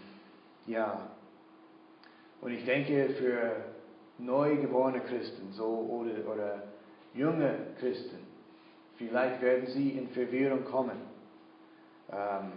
[0.67, 1.11] ja,
[2.41, 3.65] und ich denke, für
[4.19, 6.63] neugeborene Christen so, oder, oder
[7.15, 8.19] junge Christen,
[8.97, 10.99] vielleicht werden sie in Verwirrung kommen.
[12.13, 12.53] Ähm,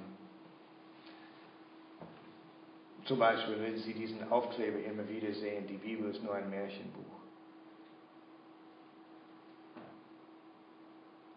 [3.06, 7.01] zum Beispiel, wenn Sie diesen Aufkleber immer wieder sehen, die Bibel ist nur ein Märchenbuch.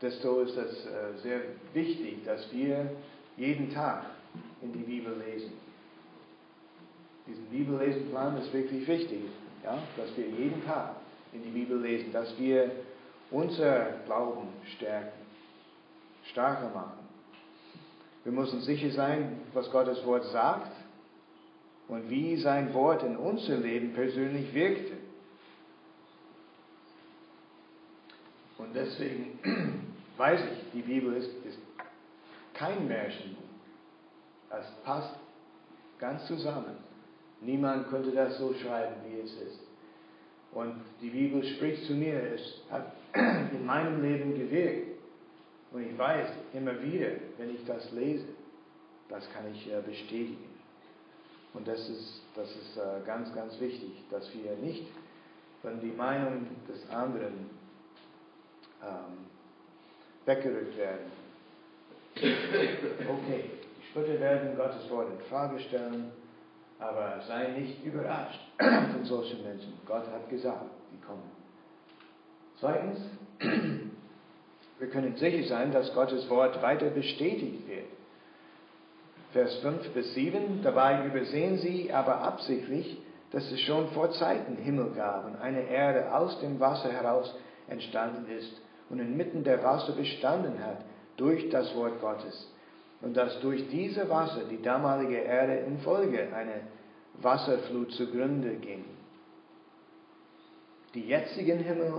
[0.02, 1.40] Desto ist es äh, sehr
[1.72, 2.90] wichtig, dass wir
[3.36, 4.04] jeden Tag
[4.62, 5.52] in die Bibel lesen.
[7.26, 9.20] Diesen Bibellesenplan ist wirklich wichtig,
[9.62, 10.96] ja, dass wir jeden Tag
[11.32, 12.70] in die Bibel lesen, dass wir
[13.30, 15.18] unser Glauben stärken,
[16.24, 17.04] stärker machen.
[18.24, 20.72] Wir müssen sicher sein, was Gottes Wort sagt
[21.88, 24.94] und wie sein Wort in unser Leben persönlich wirkte.
[28.58, 29.38] Und deswegen
[30.16, 31.58] weiß ich, die Bibel ist, ist
[32.54, 33.43] kein Märchenbuch.
[34.60, 35.14] Es passt
[35.98, 36.76] ganz zusammen.
[37.40, 39.60] Niemand könnte das so schreiben, wie es ist.
[40.52, 42.92] Und die Bibel spricht zu mir, es hat
[43.52, 44.98] in meinem Leben gewirkt.
[45.72, 48.26] Und ich weiß immer wieder, wenn ich das lese,
[49.08, 50.48] das kann ich äh, bestätigen.
[51.52, 54.86] Und das ist, das ist äh, ganz, ganz wichtig, dass wir nicht
[55.62, 57.50] von die Meinung des anderen
[58.82, 59.26] ähm,
[60.24, 61.10] weggerückt werden.
[62.16, 63.50] Okay,
[63.94, 66.10] Schritte werden Gottes Wort in Frage stellen,
[66.80, 69.72] aber sei nicht überrascht von solchen Menschen.
[69.86, 71.30] Gott hat gesagt, die kommen.
[72.58, 72.98] Zweitens,
[74.80, 77.86] wir können sicher sein, dass Gottes Wort weiter bestätigt wird.
[79.32, 82.98] Vers 5 bis 7, dabei übersehen sie aber absichtlich,
[83.30, 87.32] dass es schon vor Zeiten Himmel gab und eine Erde aus dem Wasser heraus
[87.68, 90.84] entstanden ist und inmitten der Wasser bestanden hat
[91.16, 92.50] durch das Wort Gottes.
[93.04, 96.62] Und dass durch diese Wasser die damalige Erde infolge einer
[97.20, 98.84] Wasserflut zugrunde ging.
[100.94, 101.92] Die jetzigen Himmel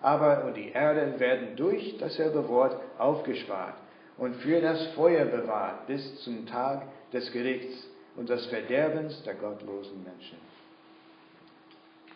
[0.00, 3.74] aber und die Erde werden durch dasselbe Wort aufgespart
[4.18, 10.02] und für das Feuer bewahrt bis zum Tag des Gerichts und des Verderbens der gottlosen
[10.02, 10.38] Menschen.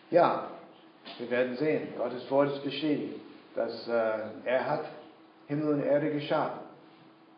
[0.09, 0.51] Ja,
[1.17, 3.19] wir werden sehen, Gottes Wort ist beschädigt,
[3.55, 4.85] dass äh, er hat
[5.47, 6.66] Himmel und Erde geschaffen.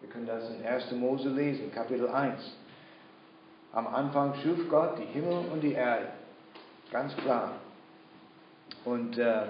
[0.02, 0.92] Wir können das in 1.
[0.94, 2.40] Mose lesen, Kapitel 1.
[3.74, 6.08] Am Anfang schuf Gott die Himmel und die Erde.
[6.92, 7.52] Ganz klar.
[8.86, 9.44] Und äh,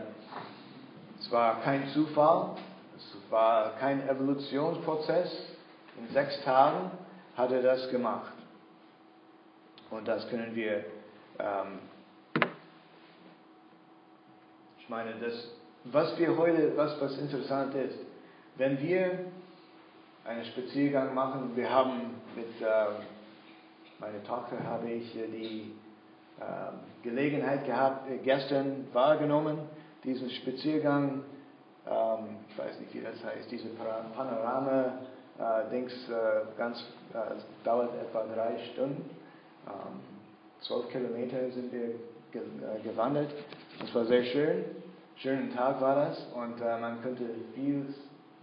[1.19, 2.55] es war kein Zufall,
[2.97, 5.31] es war kein Evolutionsprozess.
[5.99, 6.91] In sechs Tagen
[7.37, 8.33] hat er das gemacht.
[9.91, 10.85] Und das können wir,
[11.39, 11.79] ähm,
[14.79, 15.47] ich meine, das,
[15.85, 17.97] was wir heute, was, was interessant ist,
[18.57, 19.19] wenn wir
[20.25, 22.65] einen Spaziergang machen, wir haben mit äh,
[23.99, 25.73] meiner Tochter habe ich äh, die
[26.39, 26.43] äh,
[27.03, 29.59] Gelegenheit gehabt, äh, gestern wahrgenommen,
[30.03, 31.23] diesen Spaziergang
[31.89, 33.69] ähm, ich weiß nicht, wie das heißt, diese
[34.15, 36.79] Panorama-Dings, äh, ganz,
[37.13, 39.09] äh, dauert etwa drei Stunden.
[39.67, 39.99] Ähm,
[40.61, 41.95] zwölf Kilometer sind wir
[42.31, 42.41] ge
[42.83, 43.33] gewandert.
[43.79, 44.65] Das war sehr schön.
[45.15, 47.23] Schönen Tag war das und man konnte
[47.55, 47.91] viel,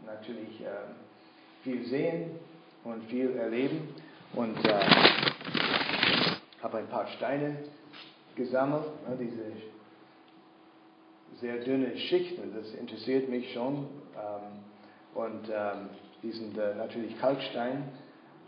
[0.05, 0.97] natürlich ähm,
[1.67, 2.31] viel sehen
[2.85, 3.89] und viel erleben.
[4.35, 4.81] Und äh,
[6.63, 7.57] habe ein paar Steine
[8.37, 9.53] gesammelt, ne, diese
[11.41, 13.89] sehr dünne Schichten, das interessiert mich schon.
[14.15, 14.63] Ähm,
[15.15, 15.91] und ähm,
[16.23, 17.89] die sind äh, natürlich Kalkstein.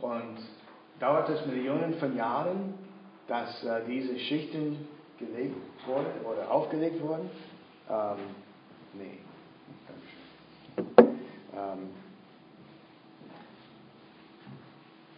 [0.01, 0.39] Und
[1.01, 2.75] dauert es Millionen von Jahren,
[3.27, 4.87] dass äh, diese Schichten
[5.19, 7.29] gelegt wurden oder aufgelegt wurden?
[7.91, 8.17] Ähm,
[8.95, 9.19] nee.
[11.53, 11.91] Ähm,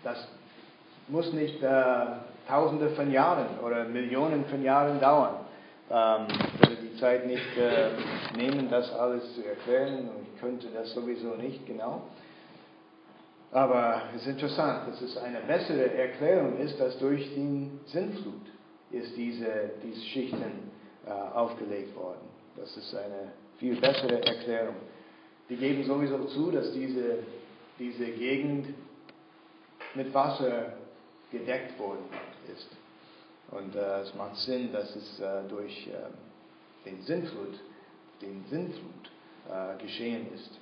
[0.04, 0.28] das
[1.08, 2.06] muss nicht äh,
[2.48, 5.36] Tausende von Jahren oder Millionen von Jahren dauern.
[5.90, 6.26] Ähm,
[7.00, 7.90] Zeit nicht äh,
[8.36, 12.02] nehmen, das alles zu erklären und ich könnte das sowieso nicht genau.
[13.52, 18.46] Aber es ist interessant, dass es eine bessere Erklärung ist, dass durch die Sintflut
[18.92, 20.70] ist diese, diese Schichten
[21.06, 22.28] äh, aufgelegt worden.
[22.56, 24.76] Das ist eine viel bessere Erklärung.
[25.48, 27.18] Die geben sowieso zu, dass diese,
[27.78, 28.68] diese Gegend
[29.94, 30.72] mit Wasser
[31.30, 32.04] gedeckt worden
[32.52, 32.68] ist.
[33.50, 37.58] Und äh, es macht Sinn, dass es äh, durch äh, den Sintflut,
[38.20, 39.10] den Sintflut
[39.48, 40.58] äh, geschehen ist.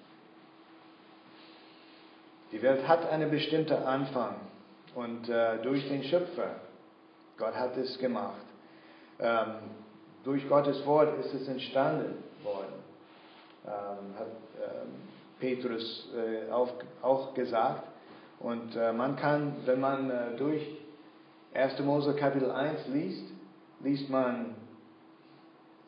[2.50, 4.36] Die Welt hat einen bestimmten Anfang
[4.94, 6.56] und äh, durch den Schöpfer,
[7.36, 8.40] Gott hat es gemacht.
[9.20, 9.56] Ähm,
[10.24, 12.72] durch Gottes Wort ist es entstanden worden,
[13.66, 14.94] ähm, hat ähm,
[15.38, 17.84] Petrus äh, auch, auch, gesagt.
[18.40, 20.62] Und äh, man kann, wenn man äh, durch
[21.54, 21.78] 1.
[21.80, 23.24] Mose Kapitel 1 liest,
[23.80, 24.54] liest man,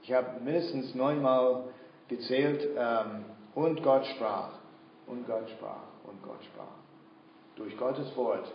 [0.03, 1.65] ich habe mindestens neunmal
[2.09, 4.51] gezählt, ähm, und Gott sprach,
[5.07, 6.65] und Gott sprach, und Gott sprach.
[7.57, 8.51] Durch Gottes Wort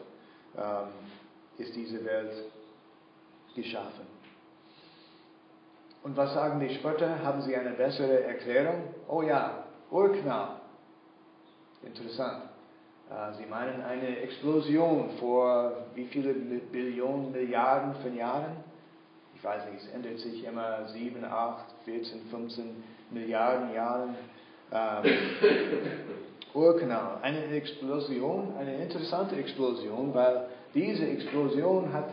[0.57, 0.87] ähm,
[1.57, 2.33] ist diese Welt
[3.55, 4.07] geschaffen.
[6.03, 7.23] Und was sagen die Spötter?
[7.23, 8.93] Haben sie eine bessere Erklärung?
[9.07, 10.61] Oh ja, Urknall.
[11.81, 12.43] Interessant.
[13.09, 18.57] Äh, sie meinen eine Explosion vor wie viele Billionen, Milliarden von Jahren?
[19.35, 24.15] Ich weiß nicht, es ändert sich immer 7, 8, 14, 15 Milliarden Jahren.
[24.71, 25.03] Ähm,
[26.55, 32.09] Urknall, eine Explosion, eine interessante Explosion, weil diese Explosion hat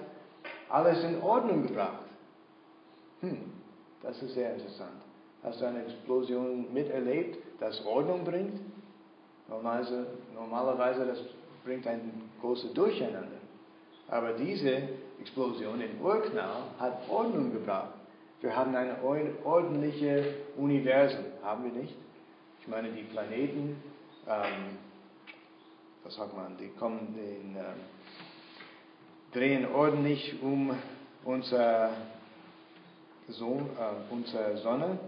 [0.69, 2.03] alles in Ordnung gebracht.
[3.21, 3.53] Hm,
[4.03, 5.01] das ist sehr interessant.
[5.45, 8.61] Hast du eine Explosion miterlebt, das Ordnung bringt?
[9.49, 11.19] Normalerweise, normalerweise das
[11.65, 13.41] bringt ein großes Durcheinander.
[14.09, 14.89] Aber diese
[15.21, 17.95] Explosion in Urknall hat Ordnung gebracht.
[18.41, 18.97] Wir haben ein
[19.45, 20.27] ordentliches
[20.57, 21.95] Universum, haben wir nicht?
[22.61, 23.81] Ich meine, die Planeten,
[24.29, 24.79] ähm,
[26.03, 27.63] was sagt man, die kommen in, ähm,
[29.33, 30.77] drehen ordentlich um
[31.25, 31.91] unser,
[33.29, 34.99] so, äh, unsere Sonne.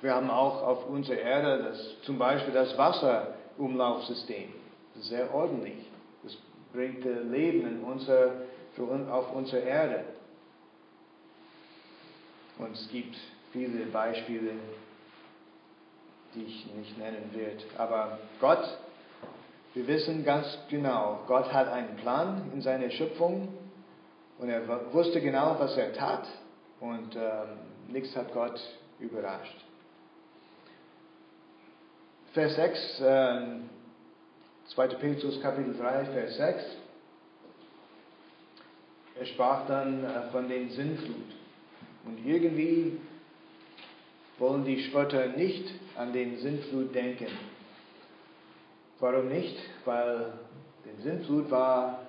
[0.00, 4.52] Wir haben auch auf unserer Erde das, zum Beispiel das Wasserumlaufsystem.
[4.94, 5.78] Das ist sehr ordentlich.
[6.22, 6.36] Das
[6.72, 8.32] bringt Leben in unser,
[8.74, 10.04] für, auf unsere Erde.
[12.58, 13.16] Und es gibt
[13.52, 14.52] viele Beispiele,
[16.34, 17.64] die ich nicht nennen werde.
[17.76, 18.78] Aber Gott,
[19.74, 23.48] wir wissen ganz genau, Gott hat einen Plan in seiner Schöpfung
[24.38, 26.26] und er wusste genau, was er tat
[26.80, 27.58] und ähm,
[27.88, 28.60] nichts hat Gott
[28.98, 29.67] überrascht.
[32.34, 33.40] Vers 6, äh,
[34.74, 34.88] 2.
[34.96, 36.64] Petrus Kapitel 3, Vers 6.
[39.18, 41.34] Er sprach dann äh, von den Sinnflut.
[42.04, 42.98] Und irgendwie
[44.38, 47.28] wollen die Spötter nicht an den Sintflut denken.
[49.00, 49.56] Warum nicht?
[49.84, 50.32] Weil
[50.84, 52.06] die Sintflut war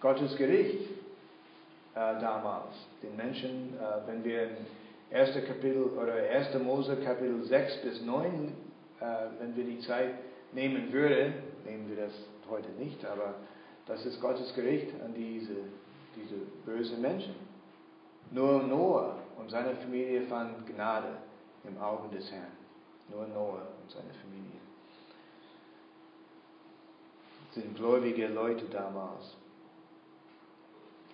[0.00, 0.82] Gottes Gericht
[1.94, 2.74] äh, damals.
[3.02, 4.56] Den Menschen, äh, wenn wir in
[5.16, 5.34] 1.
[5.46, 6.62] Kapitel oder 1.
[6.62, 10.14] Mose Kapitel 6 bis 9, äh, wenn wir die Zeit
[10.52, 12.12] nehmen würden, nehmen wir das
[12.48, 13.34] heute nicht, aber
[13.86, 15.56] das ist Gottes Gericht an diese,
[16.16, 17.34] diese bösen Menschen.
[18.30, 21.16] Nur Noah und seine Familie fanden Gnade
[21.64, 22.52] im Augen des Herrn.
[23.10, 24.60] Nur Noah und seine Familie.
[27.54, 29.36] Das sind gläubige Leute damals.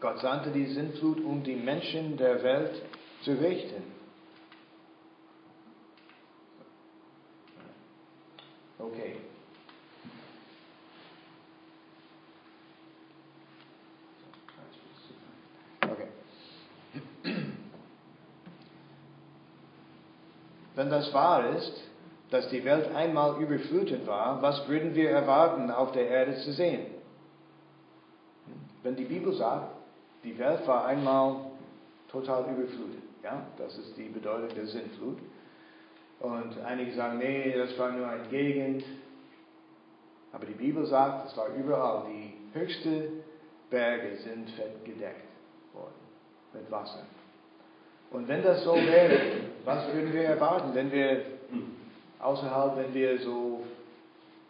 [0.00, 2.82] Gott sandte die Sintflut, um die Menschen der Welt
[3.22, 3.82] zu richten.
[8.80, 9.16] Okay.
[20.74, 21.82] Wenn das wahr ist,
[22.30, 26.86] dass die Welt einmal überflutet war, was würden wir erwarten, auf der Erde zu sehen?
[28.82, 29.74] Wenn die Bibel sagt,
[30.24, 31.36] die Welt war einmal
[32.10, 35.18] total überflutet, ja, das ist die Bedeutung der Sintflut.
[36.20, 38.84] Und einige sagen, nee, das war nur eine Gegend.
[40.32, 42.04] Aber die Bibel sagt, es war überall.
[42.08, 43.22] Die höchsten
[43.70, 44.48] Berge sind
[44.84, 45.24] gedeckt
[45.72, 45.94] worden
[46.52, 47.04] mit Wasser.
[48.10, 49.18] Und wenn das so wäre,
[49.64, 51.22] was würden wir erwarten, wenn wir
[52.18, 53.64] außerhalb, wenn wir so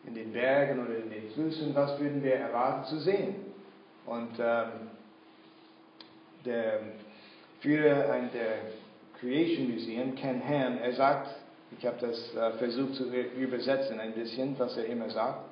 [0.07, 3.35] in den Bergen oder in den Flüssen, was würden wir erwarten zu sehen?
[4.07, 4.91] Und ähm,
[6.45, 6.81] der
[7.61, 8.73] Führer der
[9.21, 11.29] Creation Museum, Ken Ham, er sagt,
[11.79, 15.51] ich habe das äh, versucht zu übersetzen ein bisschen, was er immer sagt.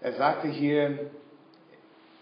[0.00, 1.10] Er sagte hier,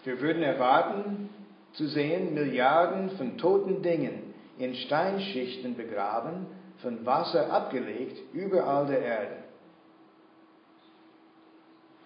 [0.03, 1.29] wir würden erwarten
[1.73, 6.45] zu sehen Milliarden von toten Dingen, in Steinschichten begraben,
[6.81, 9.35] von Wasser abgelegt, überall der Erde.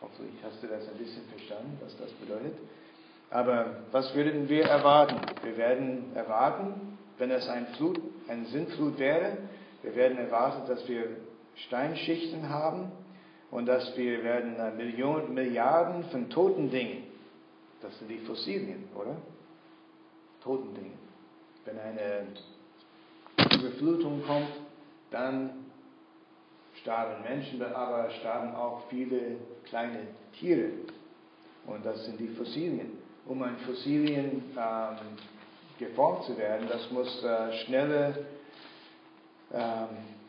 [0.02, 2.58] Hoffentlich hast du das ein bisschen verstanden, was das bedeutet.
[3.30, 5.20] Aber was würden wir erwarten?
[5.44, 8.00] Wir werden erwarten, wenn es ein, Flut,
[8.30, 9.38] ein Sintflut wäre,
[9.88, 11.06] wir werden erwarten, dass wir
[11.56, 12.92] Steinschichten haben
[13.52, 17.04] und dass wir werden Millionen, Milliarden von toten Dingen,
[17.82, 19.16] das sind die Fossilien, oder?
[20.44, 20.98] Toten Dingen.
[21.64, 22.28] Wenn eine
[23.58, 24.50] Überflutung kommt,
[25.10, 25.66] dann
[26.82, 30.00] starben Menschen, aber starben auch viele kleine
[30.38, 30.72] Tiere.
[31.66, 32.98] Und das sind die Fossilien.
[33.26, 34.98] Um ein Fossilien ähm,
[35.80, 38.26] geformt zu werden, das muss äh, schnelle,
[39.54, 39.88] ähm,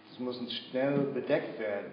[0.09, 1.93] das muss schnell bedeckt werden.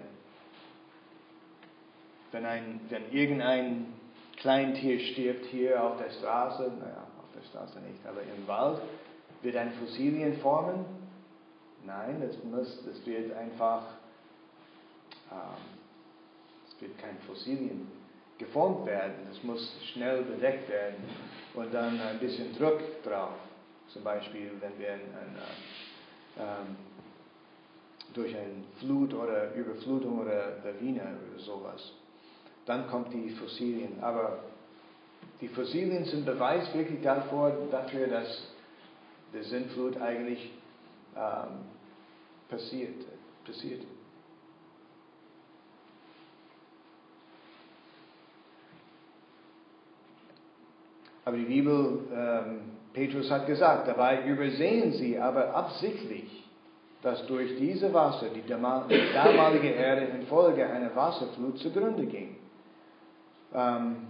[2.32, 3.94] Wenn, ein, wenn irgendein
[4.36, 8.80] Kleintier stirbt hier auf der Straße, naja, auf der Straße nicht, aber im Wald,
[9.42, 10.84] wird ein Fossilien formen?
[11.84, 13.82] Nein, es, muss, es wird einfach,
[15.30, 15.64] ähm,
[16.68, 17.86] es wird kein Fossilien
[18.38, 19.14] geformt werden.
[19.30, 20.96] Es muss schnell bedeckt werden
[21.54, 23.34] und dann ein bisschen Druck drauf.
[23.88, 25.36] Zum Beispiel, wenn wir ein, ein,
[26.38, 26.76] ähm,
[28.14, 31.92] durch eine Flut oder Überflutung oder Lawine oder sowas.
[32.64, 34.02] Dann kommt die Fossilien.
[34.02, 34.38] Aber
[35.40, 38.52] die Fossilien sind Beweis wirklich dafür, dafür dass
[39.32, 40.50] die Sintflut eigentlich
[41.14, 41.66] ähm,
[42.48, 42.94] passiert,
[43.44, 43.82] passiert.
[51.24, 52.60] Aber die Bibel, ähm,
[52.92, 56.45] Petrus hat gesagt, dabei übersehen sie aber absichtlich,
[57.06, 62.34] dass durch diese Wasser die damalige Erde infolge einer Wasserflut zugrunde ging.
[63.54, 64.08] Ähm,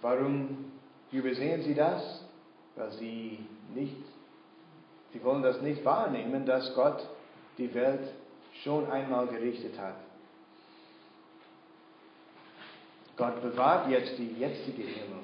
[0.00, 0.72] warum
[1.12, 2.24] übersehen sie das?
[2.74, 3.38] Weil sie
[3.72, 3.94] nicht,
[5.12, 7.08] sie wollen das nicht wahrnehmen, dass Gott
[7.58, 8.12] die Welt
[8.64, 9.94] schon einmal gerichtet hat.
[13.16, 15.20] Gott bewahrt jetzt die jetzige Himmel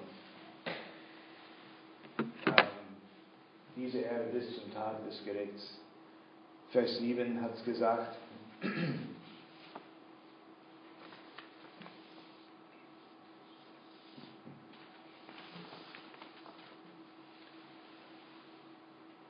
[3.74, 5.80] diese Erde bis zum Tag des Gerichts.
[6.70, 8.16] Vers 7 hat es gesagt,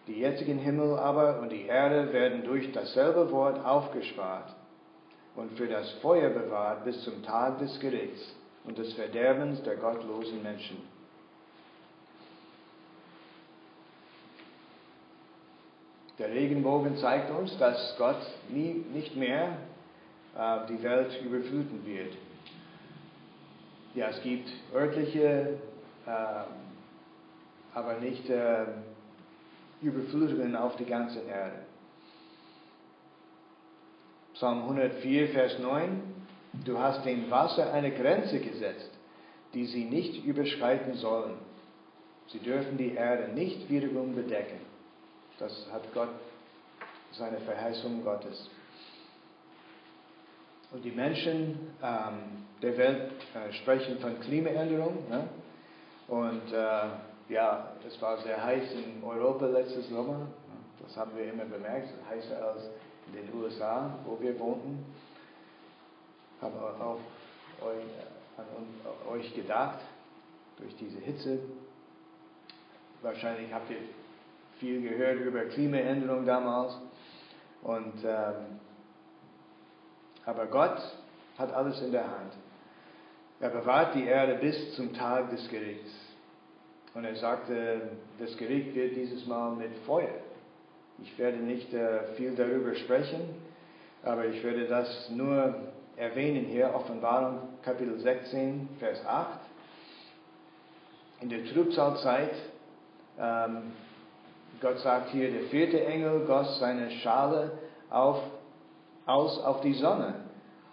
[0.09, 4.57] Die jetzigen Himmel aber und die Erde werden durch dasselbe Wort aufgespart
[5.37, 8.35] und für das Feuer bewahrt bis zum Tag des Gerichts
[8.65, 10.79] und des Verderbens der gottlosen Menschen.
[16.19, 19.59] Der Regenbogen zeigt uns, dass Gott nie, nicht mehr
[20.37, 22.13] äh, die Welt überfluten wird.
[23.95, 25.59] Ja, es gibt örtliche,
[26.07, 26.11] äh,
[27.73, 28.67] aber nicht äh,
[29.81, 31.61] Überflutungen auf die ganze Erde.
[34.35, 36.03] Psalm 104, Vers 9.
[36.65, 38.91] Du hast dem Wasser eine Grenze gesetzt,
[39.55, 41.35] die sie nicht überschreiten sollen.
[42.29, 44.68] Sie dürfen die Erde nicht wiederum bedecken.
[45.39, 46.09] Das hat Gott,
[47.13, 48.51] seine Verheißung Gottes.
[50.73, 55.09] Und die Menschen ähm, der Welt äh, sprechen von Klimaänderung.
[55.09, 55.29] Ne?
[56.09, 60.27] Und äh, ja, es war sehr heiß in Europa letztes Sommer.
[60.83, 62.71] Das haben wir immer bemerkt, heißer als
[63.07, 64.85] in den USA, wo wir wohnten.
[66.41, 67.01] Haben auch
[67.65, 67.85] euch,
[68.37, 69.81] an euch gedacht
[70.59, 71.39] durch diese Hitze.
[73.03, 73.79] Wahrscheinlich habt ihr
[74.59, 76.77] viel gehört über Klimaänderung damals.
[77.63, 78.61] Und, ähm,
[80.25, 80.81] aber Gott
[81.39, 82.33] hat alles in der Hand.
[83.41, 85.91] Er bewahrt die Erde bis zum Tag des Gerichts.
[86.95, 90.15] Und er sagte, das Gericht wird dieses Mal mit Feuer.
[91.01, 93.21] Ich werde nicht äh, viel darüber sprechen,
[94.03, 95.55] aber ich werde das nur
[95.97, 99.39] erwähnen hier, Offenbarung Kapitel 16, Vers 8.
[101.21, 102.35] In der Trübsalzeit
[103.19, 103.73] ähm,
[104.61, 107.53] Gott sagt hier, der vierte Engel goss seine Schale
[107.91, 108.21] auf,
[109.07, 110.15] aus auf die Sonne.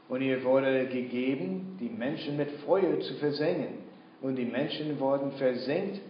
[0.07, 3.79] Und ihr wurde gegeben, die Menschen mit Feuer zu versengen.
[4.21, 6.01] Und die Menschen wurden versenkt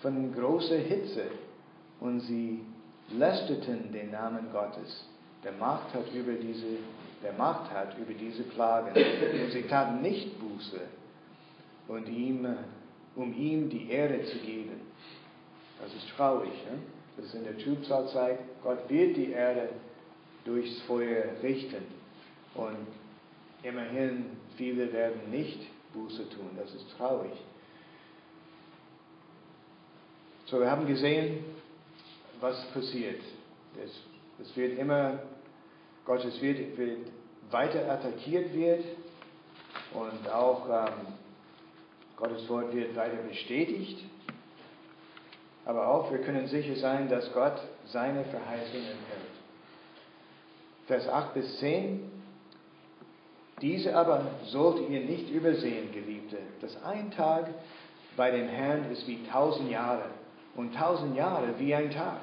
[0.00, 1.24] von großer Hitze.
[2.00, 2.60] Und sie
[3.10, 5.06] lästerten den Namen Gottes.
[5.44, 6.78] Der Macht hat über diese,
[7.22, 8.88] der Macht hat über diese Plagen.
[8.88, 10.80] Und sie taten nicht Buße,
[11.88, 12.46] und ihm,
[13.16, 14.80] um ihm die Ehre zu geben.
[15.82, 16.52] Das ist traurig.
[16.70, 16.78] Ne?
[17.16, 18.38] Das ist in der Trübsalzeit.
[18.62, 19.68] Gott wird die Erde
[20.44, 21.84] durchs Feuer richten.
[22.54, 22.86] Und
[23.62, 25.60] immerhin, viele werden nicht
[25.92, 26.50] Buße tun.
[26.56, 27.32] Das ist traurig.
[30.46, 31.44] So, wir haben gesehen,
[32.40, 33.20] was passiert.
[33.82, 33.90] Es,
[34.46, 35.22] es wird immer,
[36.04, 37.06] Gottes wird, wird
[37.50, 38.84] weiter attackiert wird
[39.94, 41.06] und auch ähm,
[42.16, 43.98] Gottes Wort wird weiter bestätigt.
[45.64, 49.32] Aber auch wir können sicher sein, dass Gott seine Verheißungen hält.
[50.86, 52.10] Vers 8 bis 10.
[53.60, 57.48] Diese aber sollt ihr nicht übersehen, Geliebte, dass ein Tag
[58.16, 60.06] bei dem Herrn ist wie tausend Jahre
[60.56, 62.20] und tausend Jahre wie ein Tag.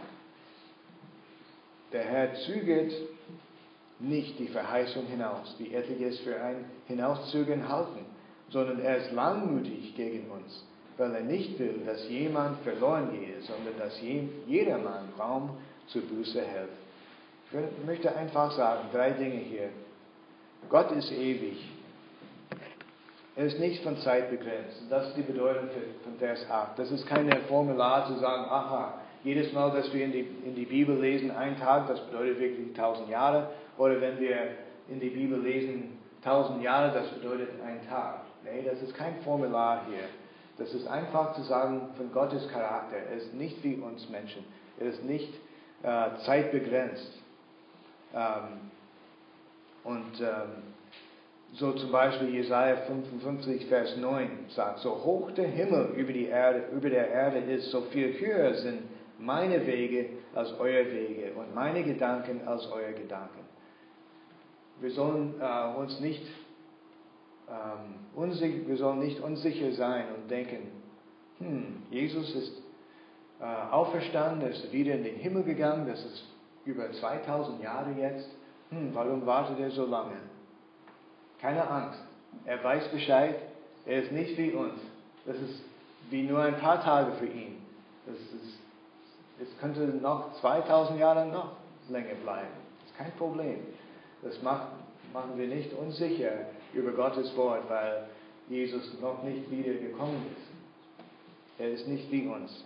[1.93, 2.93] Der Herr züget
[3.99, 8.05] nicht die Verheißung hinaus, wie etliche es für ein Hinauszögern halten,
[8.49, 10.65] sondern er ist langmütig gegen uns,
[10.99, 13.99] weil er nicht will, dass jemand verloren gehe, sondern dass
[14.45, 16.69] jedermann Raum zur Buße hält.
[17.51, 19.69] Ich möchte einfach sagen, drei Dinge hier.
[20.69, 21.57] Gott ist ewig.
[23.35, 24.83] Er ist nicht von Zeit begrenzt.
[24.89, 25.69] Das ist die Bedeutung
[26.03, 26.77] von Vers 8.
[26.77, 30.65] Das ist keine Formular zu sagen, aha, jedes Mal, dass wir in die, in die
[30.65, 33.51] Bibel lesen, ein Tag, das bedeutet wirklich tausend Jahre.
[33.77, 34.35] Oder wenn wir
[34.89, 38.25] in die Bibel lesen, tausend Jahre, das bedeutet ein Tag.
[38.43, 40.09] Nee, das ist kein Formular hier.
[40.59, 42.97] Das ist einfach zu sagen von Gottes Charakter.
[42.97, 44.43] Er ist nicht wie uns Menschen.
[44.77, 45.33] Er ist nicht
[45.83, 47.19] äh, zeitbegrenzt.
[48.13, 48.69] Ähm,
[49.85, 50.73] und ähm,
[51.53, 56.65] so zum Beispiel Jesaja 55, Vers 9 sagt, so hoch der Himmel über, die Erde,
[56.73, 58.83] über der Erde ist, so viel höher sind
[59.17, 63.45] meine Wege als eure Wege und meine Gedanken als eure Gedanken.
[64.79, 66.25] Wir sollen äh, uns nicht,
[67.49, 70.71] ähm, unsicher, wir sollen nicht unsicher sein und denken,
[71.39, 72.61] hm, Jesus ist
[73.39, 76.23] äh, auferstanden, er ist wieder in den Himmel gegangen, das ist
[76.65, 78.29] über 2000 Jahre jetzt.
[78.69, 80.17] Hm, warum wartet er so lange?
[81.41, 81.99] Keine Angst.
[82.45, 83.35] Er weiß Bescheid.
[83.85, 84.79] Er ist nicht wie uns.
[85.25, 85.63] Das ist
[86.09, 87.57] wie nur ein paar Tage für ihn.
[88.05, 88.59] Das ist,
[89.41, 91.53] es könnte noch 2000 Jahre noch
[91.89, 92.47] länger bleiben.
[92.79, 93.59] Das ist kein Problem.
[94.21, 94.67] Das macht,
[95.13, 96.31] machen wir nicht unsicher
[96.73, 98.07] über Gottes Wort, weil
[98.49, 101.59] Jesus noch nicht wieder gekommen ist.
[101.59, 102.63] Er ist nicht wie uns.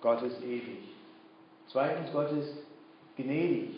[0.00, 0.78] Gott ist ewig.
[1.68, 2.54] Zweitens, Gott ist
[3.16, 3.70] gnädig.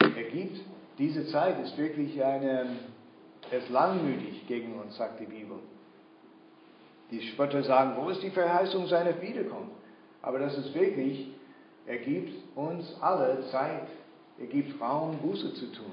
[0.00, 0.60] Er gibt,
[0.98, 2.76] diese Zeit ist wirklich eine,
[3.50, 5.58] er ist langmütig gegen uns, sagt die Bibel.
[7.10, 9.72] Die Spötter sagen, wo ist die Verheißung seiner Wiederkunft?
[10.20, 11.28] Aber das ist wirklich,
[11.86, 13.88] er gibt uns alle Zeit.
[14.38, 15.92] Er gibt Raum, Buße zu tun.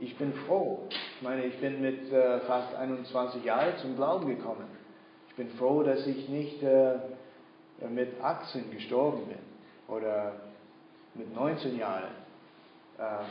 [0.00, 0.86] Ich bin froh.
[0.88, 4.64] Ich meine, ich bin mit äh, fast 21 Jahren zum Glauben gekommen.
[5.28, 6.94] Ich bin froh, dass ich nicht äh,
[7.90, 9.38] mit 18 gestorben bin
[9.94, 10.32] oder
[11.14, 12.12] mit 19 Jahren.
[12.98, 13.26] Ähm,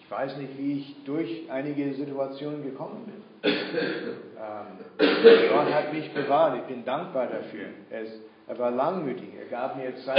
[0.00, 3.52] ich weiß nicht, wie ich durch einige Situationen gekommen bin.
[3.52, 6.56] ähm, Gott hat mich bewahrt.
[6.56, 7.66] Ich bin dankbar dafür.
[7.88, 8.02] Er,
[8.48, 9.28] er war langmütig.
[9.38, 10.18] Er gab mir Zeit.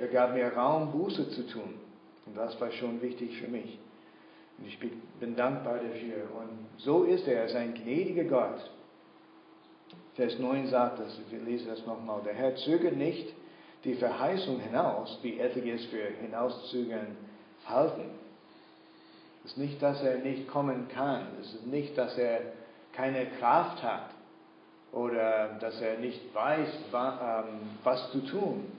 [0.00, 1.74] Er gab mir Raum, Buße zu tun.
[2.26, 3.78] Und das war schon wichtig für mich.
[4.58, 6.24] Und ich bin dankbar dafür.
[6.36, 7.40] Und so ist er.
[7.40, 8.70] Er ist ein gnädiger Gott.
[10.14, 12.20] Vers 9 sagt das, wir lesen das nochmal.
[12.24, 13.32] Der Herr zögert nicht
[13.84, 17.16] die Verheißung hinaus, wie etliche es für hinauszögern
[17.66, 18.10] halten.
[19.44, 21.26] Es ist nicht, dass er nicht kommen kann.
[21.40, 22.40] Es ist nicht, dass er
[22.92, 24.10] keine Kraft hat
[24.92, 28.72] oder dass er nicht weiß, ähm, was zu tun.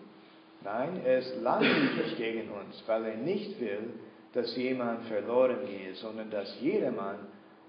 [0.62, 3.94] Nein, er ist langmütig gegen uns, weil er nicht will,
[4.34, 7.18] dass jemand verloren gehe, sondern dass jedermann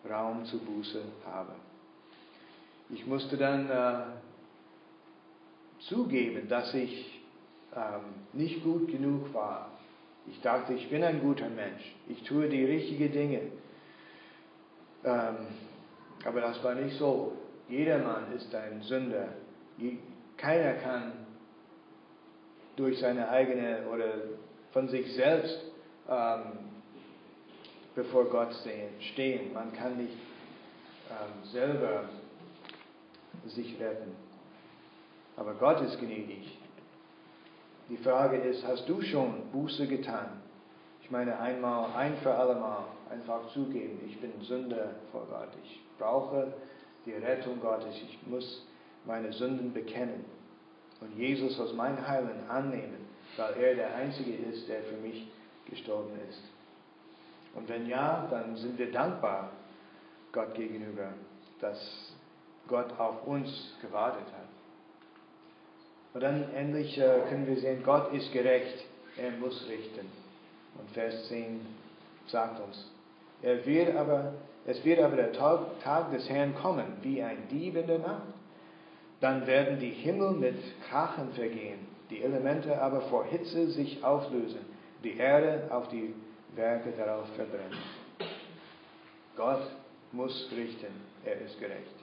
[0.08, 1.52] Raum zu Buße habe.
[2.90, 4.02] Ich musste dann äh,
[5.88, 7.20] zugeben, dass ich
[7.74, 9.70] ähm, nicht gut genug war
[10.26, 11.94] ich dachte, ich bin ein guter Mensch.
[12.08, 13.40] Ich tue die richtigen Dinge.
[15.04, 15.36] Ähm,
[16.24, 17.32] aber das war nicht so.
[17.68, 19.28] Jedermann ist ein Sünder.
[20.36, 21.12] Keiner kann
[22.76, 24.12] durch seine eigene oder
[24.72, 25.58] von sich selbst
[26.10, 26.42] ähm,
[27.94, 28.54] bevor Gott
[29.12, 29.52] stehen.
[29.54, 30.16] Man kann nicht
[31.10, 32.04] ähm, selber
[33.46, 34.14] sich retten.
[35.36, 36.58] Aber Gott ist gnädig.
[37.88, 40.42] Die Frage ist, hast du schon Buße getan?
[41.02, 45.48] Ich meine, einmal, ein für alle Mal einfach zugeben, ich bin Sünder vor Gott.
[45.64, 46.52] Ich brauche
[47.04, 47.94] die Rettung Gottes.
[47.96, 48.66] Ich muss
[49.04, 50.24] meine Sünden bekennen
[51.00, 55.26] und Jesus als mein Heiland annehmen, weil er der Einzige ist, der für mich
[55.70, 56.42] gestorben ist.
[57.54, 59.50] Und wenn ja, dann sind wir dankbar
[60.32, 61.12] Gott gegenüber,
[61.60, 62.14] dass
[62.68, 64.48] Gott auf uns gewartet hat.
[66.12, 68.84] Und dann endlich äh, können wir sehen, Gott ist gerecht,
[69.16, 70.06] er muss richten.
[70.78, 71.60] Und Vers 10
[72.26, 72.90] sagt uns,
[73.42, 74.34] er wird aber,
[74.66, 78.22] es wird aber der Tag, Tag des Herrn kommen, wie ein Dieb in der Nacht.
[79.20, 80.56] Dann werden die Himmel mit
[80.88, 84.64] Krachen vergehen, die Elemente aber vor Hitze sich auflösen,
[85.02, 86.14] die Erde auf die
[86.54, 87.78] Werke darauf verbrennen.
[89.36, 89.62] Gott
[90.12, 90.92] muss richten,
[91.24, 91.94] er ist gerecht.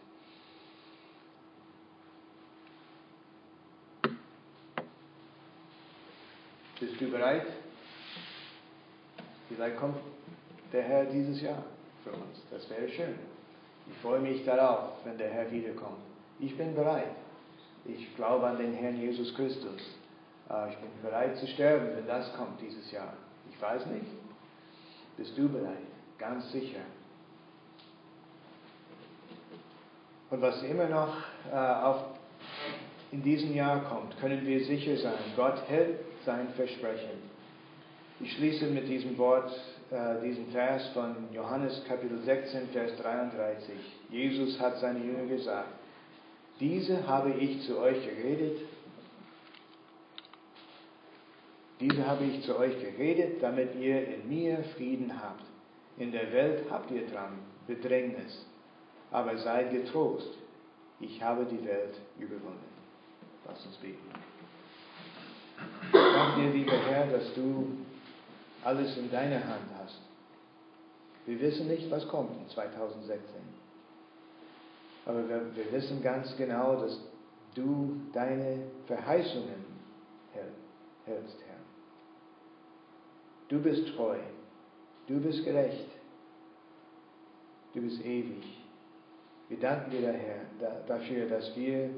[6.79, 7.47] Bist du bereit?
[9.49, 9.97] Vielleicht kommt
[10.71, 11.63] der Herr dieses Jahr
[12.03, 12.41] für uns.
[12.51, 13.15] Das wäre schön.
[13.89, 15.97] Ich freue mich darauf, wenn der Herr wiederkommt.
[16.39, 17.15] Ich bin bereit.
[17.85, 19.81] Ich glaube an den Herrn Jesus Christus.
[20.49, 23.13] Äh, ich bin bereit zu sterben, wenn das kommt dieses Jahr.
[23.49, 24.05] Ich weiß nicht.
[25.17, 25.77] Bist du bereit?
[26.17, 26.81] Ganz sicher.
[30.29, 31.15] Und was immer noch
[31.51, 37.27] äh, in diesem Jahr kommt, können wir sicher sein, Gott hält sein Versprechen.
[38.19, 39.51] Ich schließe mit diesem Wort,
[39.89, 43.75] äh, diesem Vers von Johannes Kapitel 16, Vers 33.
[44.09, 45.69] Jesus hat seine Jünger gesagt,
[46.59, 48.59] diese habe ich zu euch geredet,
[51.79, 55.43] diese habe ich zu euch geredet, damit ihr in mir Frieden habt.
[55.97, 58.45] In der Welt habt ihr dran Bedrängnis
[59.11, 60.37] aber seid getrost,
[60.99, 62.65] ich habe die Welt überwunden.
[63.45, 64.09] Lass uns beten.
[65.91, 67.77] Danke dir, lieber Herr, dass du
[68.63, 70.01] alles in deiner Hand hast.
[71.25, 73.21] Wir wissen nicht, was kommt in 2016.
[75.05, 76.99] Aber wir, wir wissen ganz genau, dass
[77.55, 79.65] du deine Verheißungen
[81.05, 81.46] hältst.
[83.47, 84.17] Du bist treu.
[85.07, 85.89] Du bist gerecht.
[87.73, 88.43] Du bist ewig.
[89.49, 90.41] Wir danken dir, Herr,
[90.87, 91.89] dafür, dass wir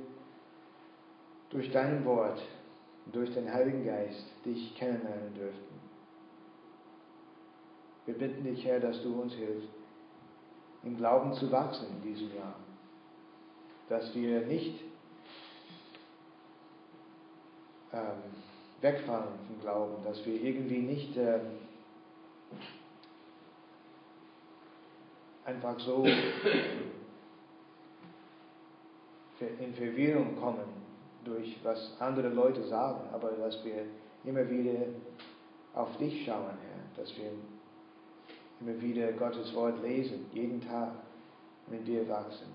[1.50, 2.40] durch dein Wort,
[3.12, 5.80] durch den Heiligen Geist dich kennenlernen dürften.
[8.06, 9.70] Wir bitten dich, Herr, dass du uns hilfst,
[10.84, 12.56] im Glauben zu wachsen in diesem Jahr.
[13.88, 14.80] Dass wir nicht
[17.92, 18.22] ähm,
[18.82, 21.42] wegfallen vom Glauben, dass wir irgendwie nicht ähm,
[25.46, 26.06] einfach so
[29.60, 30.80] in Verwirrung kommen
[31.24, 33.86] durch was andere Leute sagen, aber dass wir
[34.24, 34.88] immer wieder
[35.74, 37.32] auf dich schauen, Herr, dass wir
[38.62, 40.92] immer wieder Gottes Wort lesen, jeden Tag
[41.72, 42.48] in dir wachsen.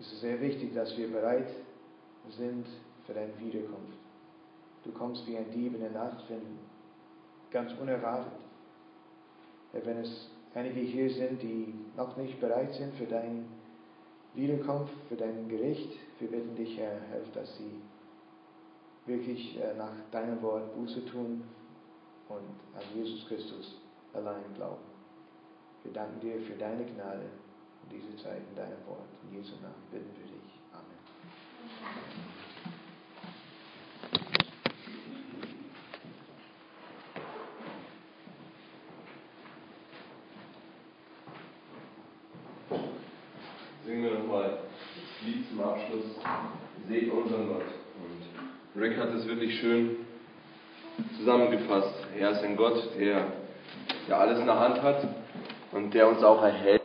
[0.00, 1.48] Es ist sehr wichtig, dass wir bereit
[2.30, 2.66] sind
[3.06, 3.98] für deine Wiederkunft.
[4.82, 6.58] Du kommst wie ein Dieb in der Nacht, wenn
[7.50, 8.32] ganz unerwartet.
[9.72, 13.44] Wenn es einige hier sind, die noch nicht bereit sind für deine
[14.34, 15.92] Wiederkunft, für dein Gericht.
[16.18, 17.70] Wir bitten dich, Herr, helf, dass sie
[19.04, 21.42] wirklich äh, nach deinem Wort Buße tun
[22.28, 22.38] und
[22.74, 23.76] an Jesus Christus
[24.14, 24.82] allein glauben.
[25.82, 27.26] Wir danken dir für deine Gnade
[27.90, 29.08] diese Zeit in deinem Wort.
[29.28, 30.60] In Jesu Namen bitten wir dich.
[30.72, 30.98] Amen.
[46.88, 47.62] Seht unseren Gott.
[48.02, 49.96] Und Rick hat es wirklich schön
[51.16, 51.94] zusammengefasst.
[52.18, 53.26] Er ist ein Gott, der,
[54.08, 55.06] der alles in der Hand hat
[55.72, 56.78] und der uns auch erhält.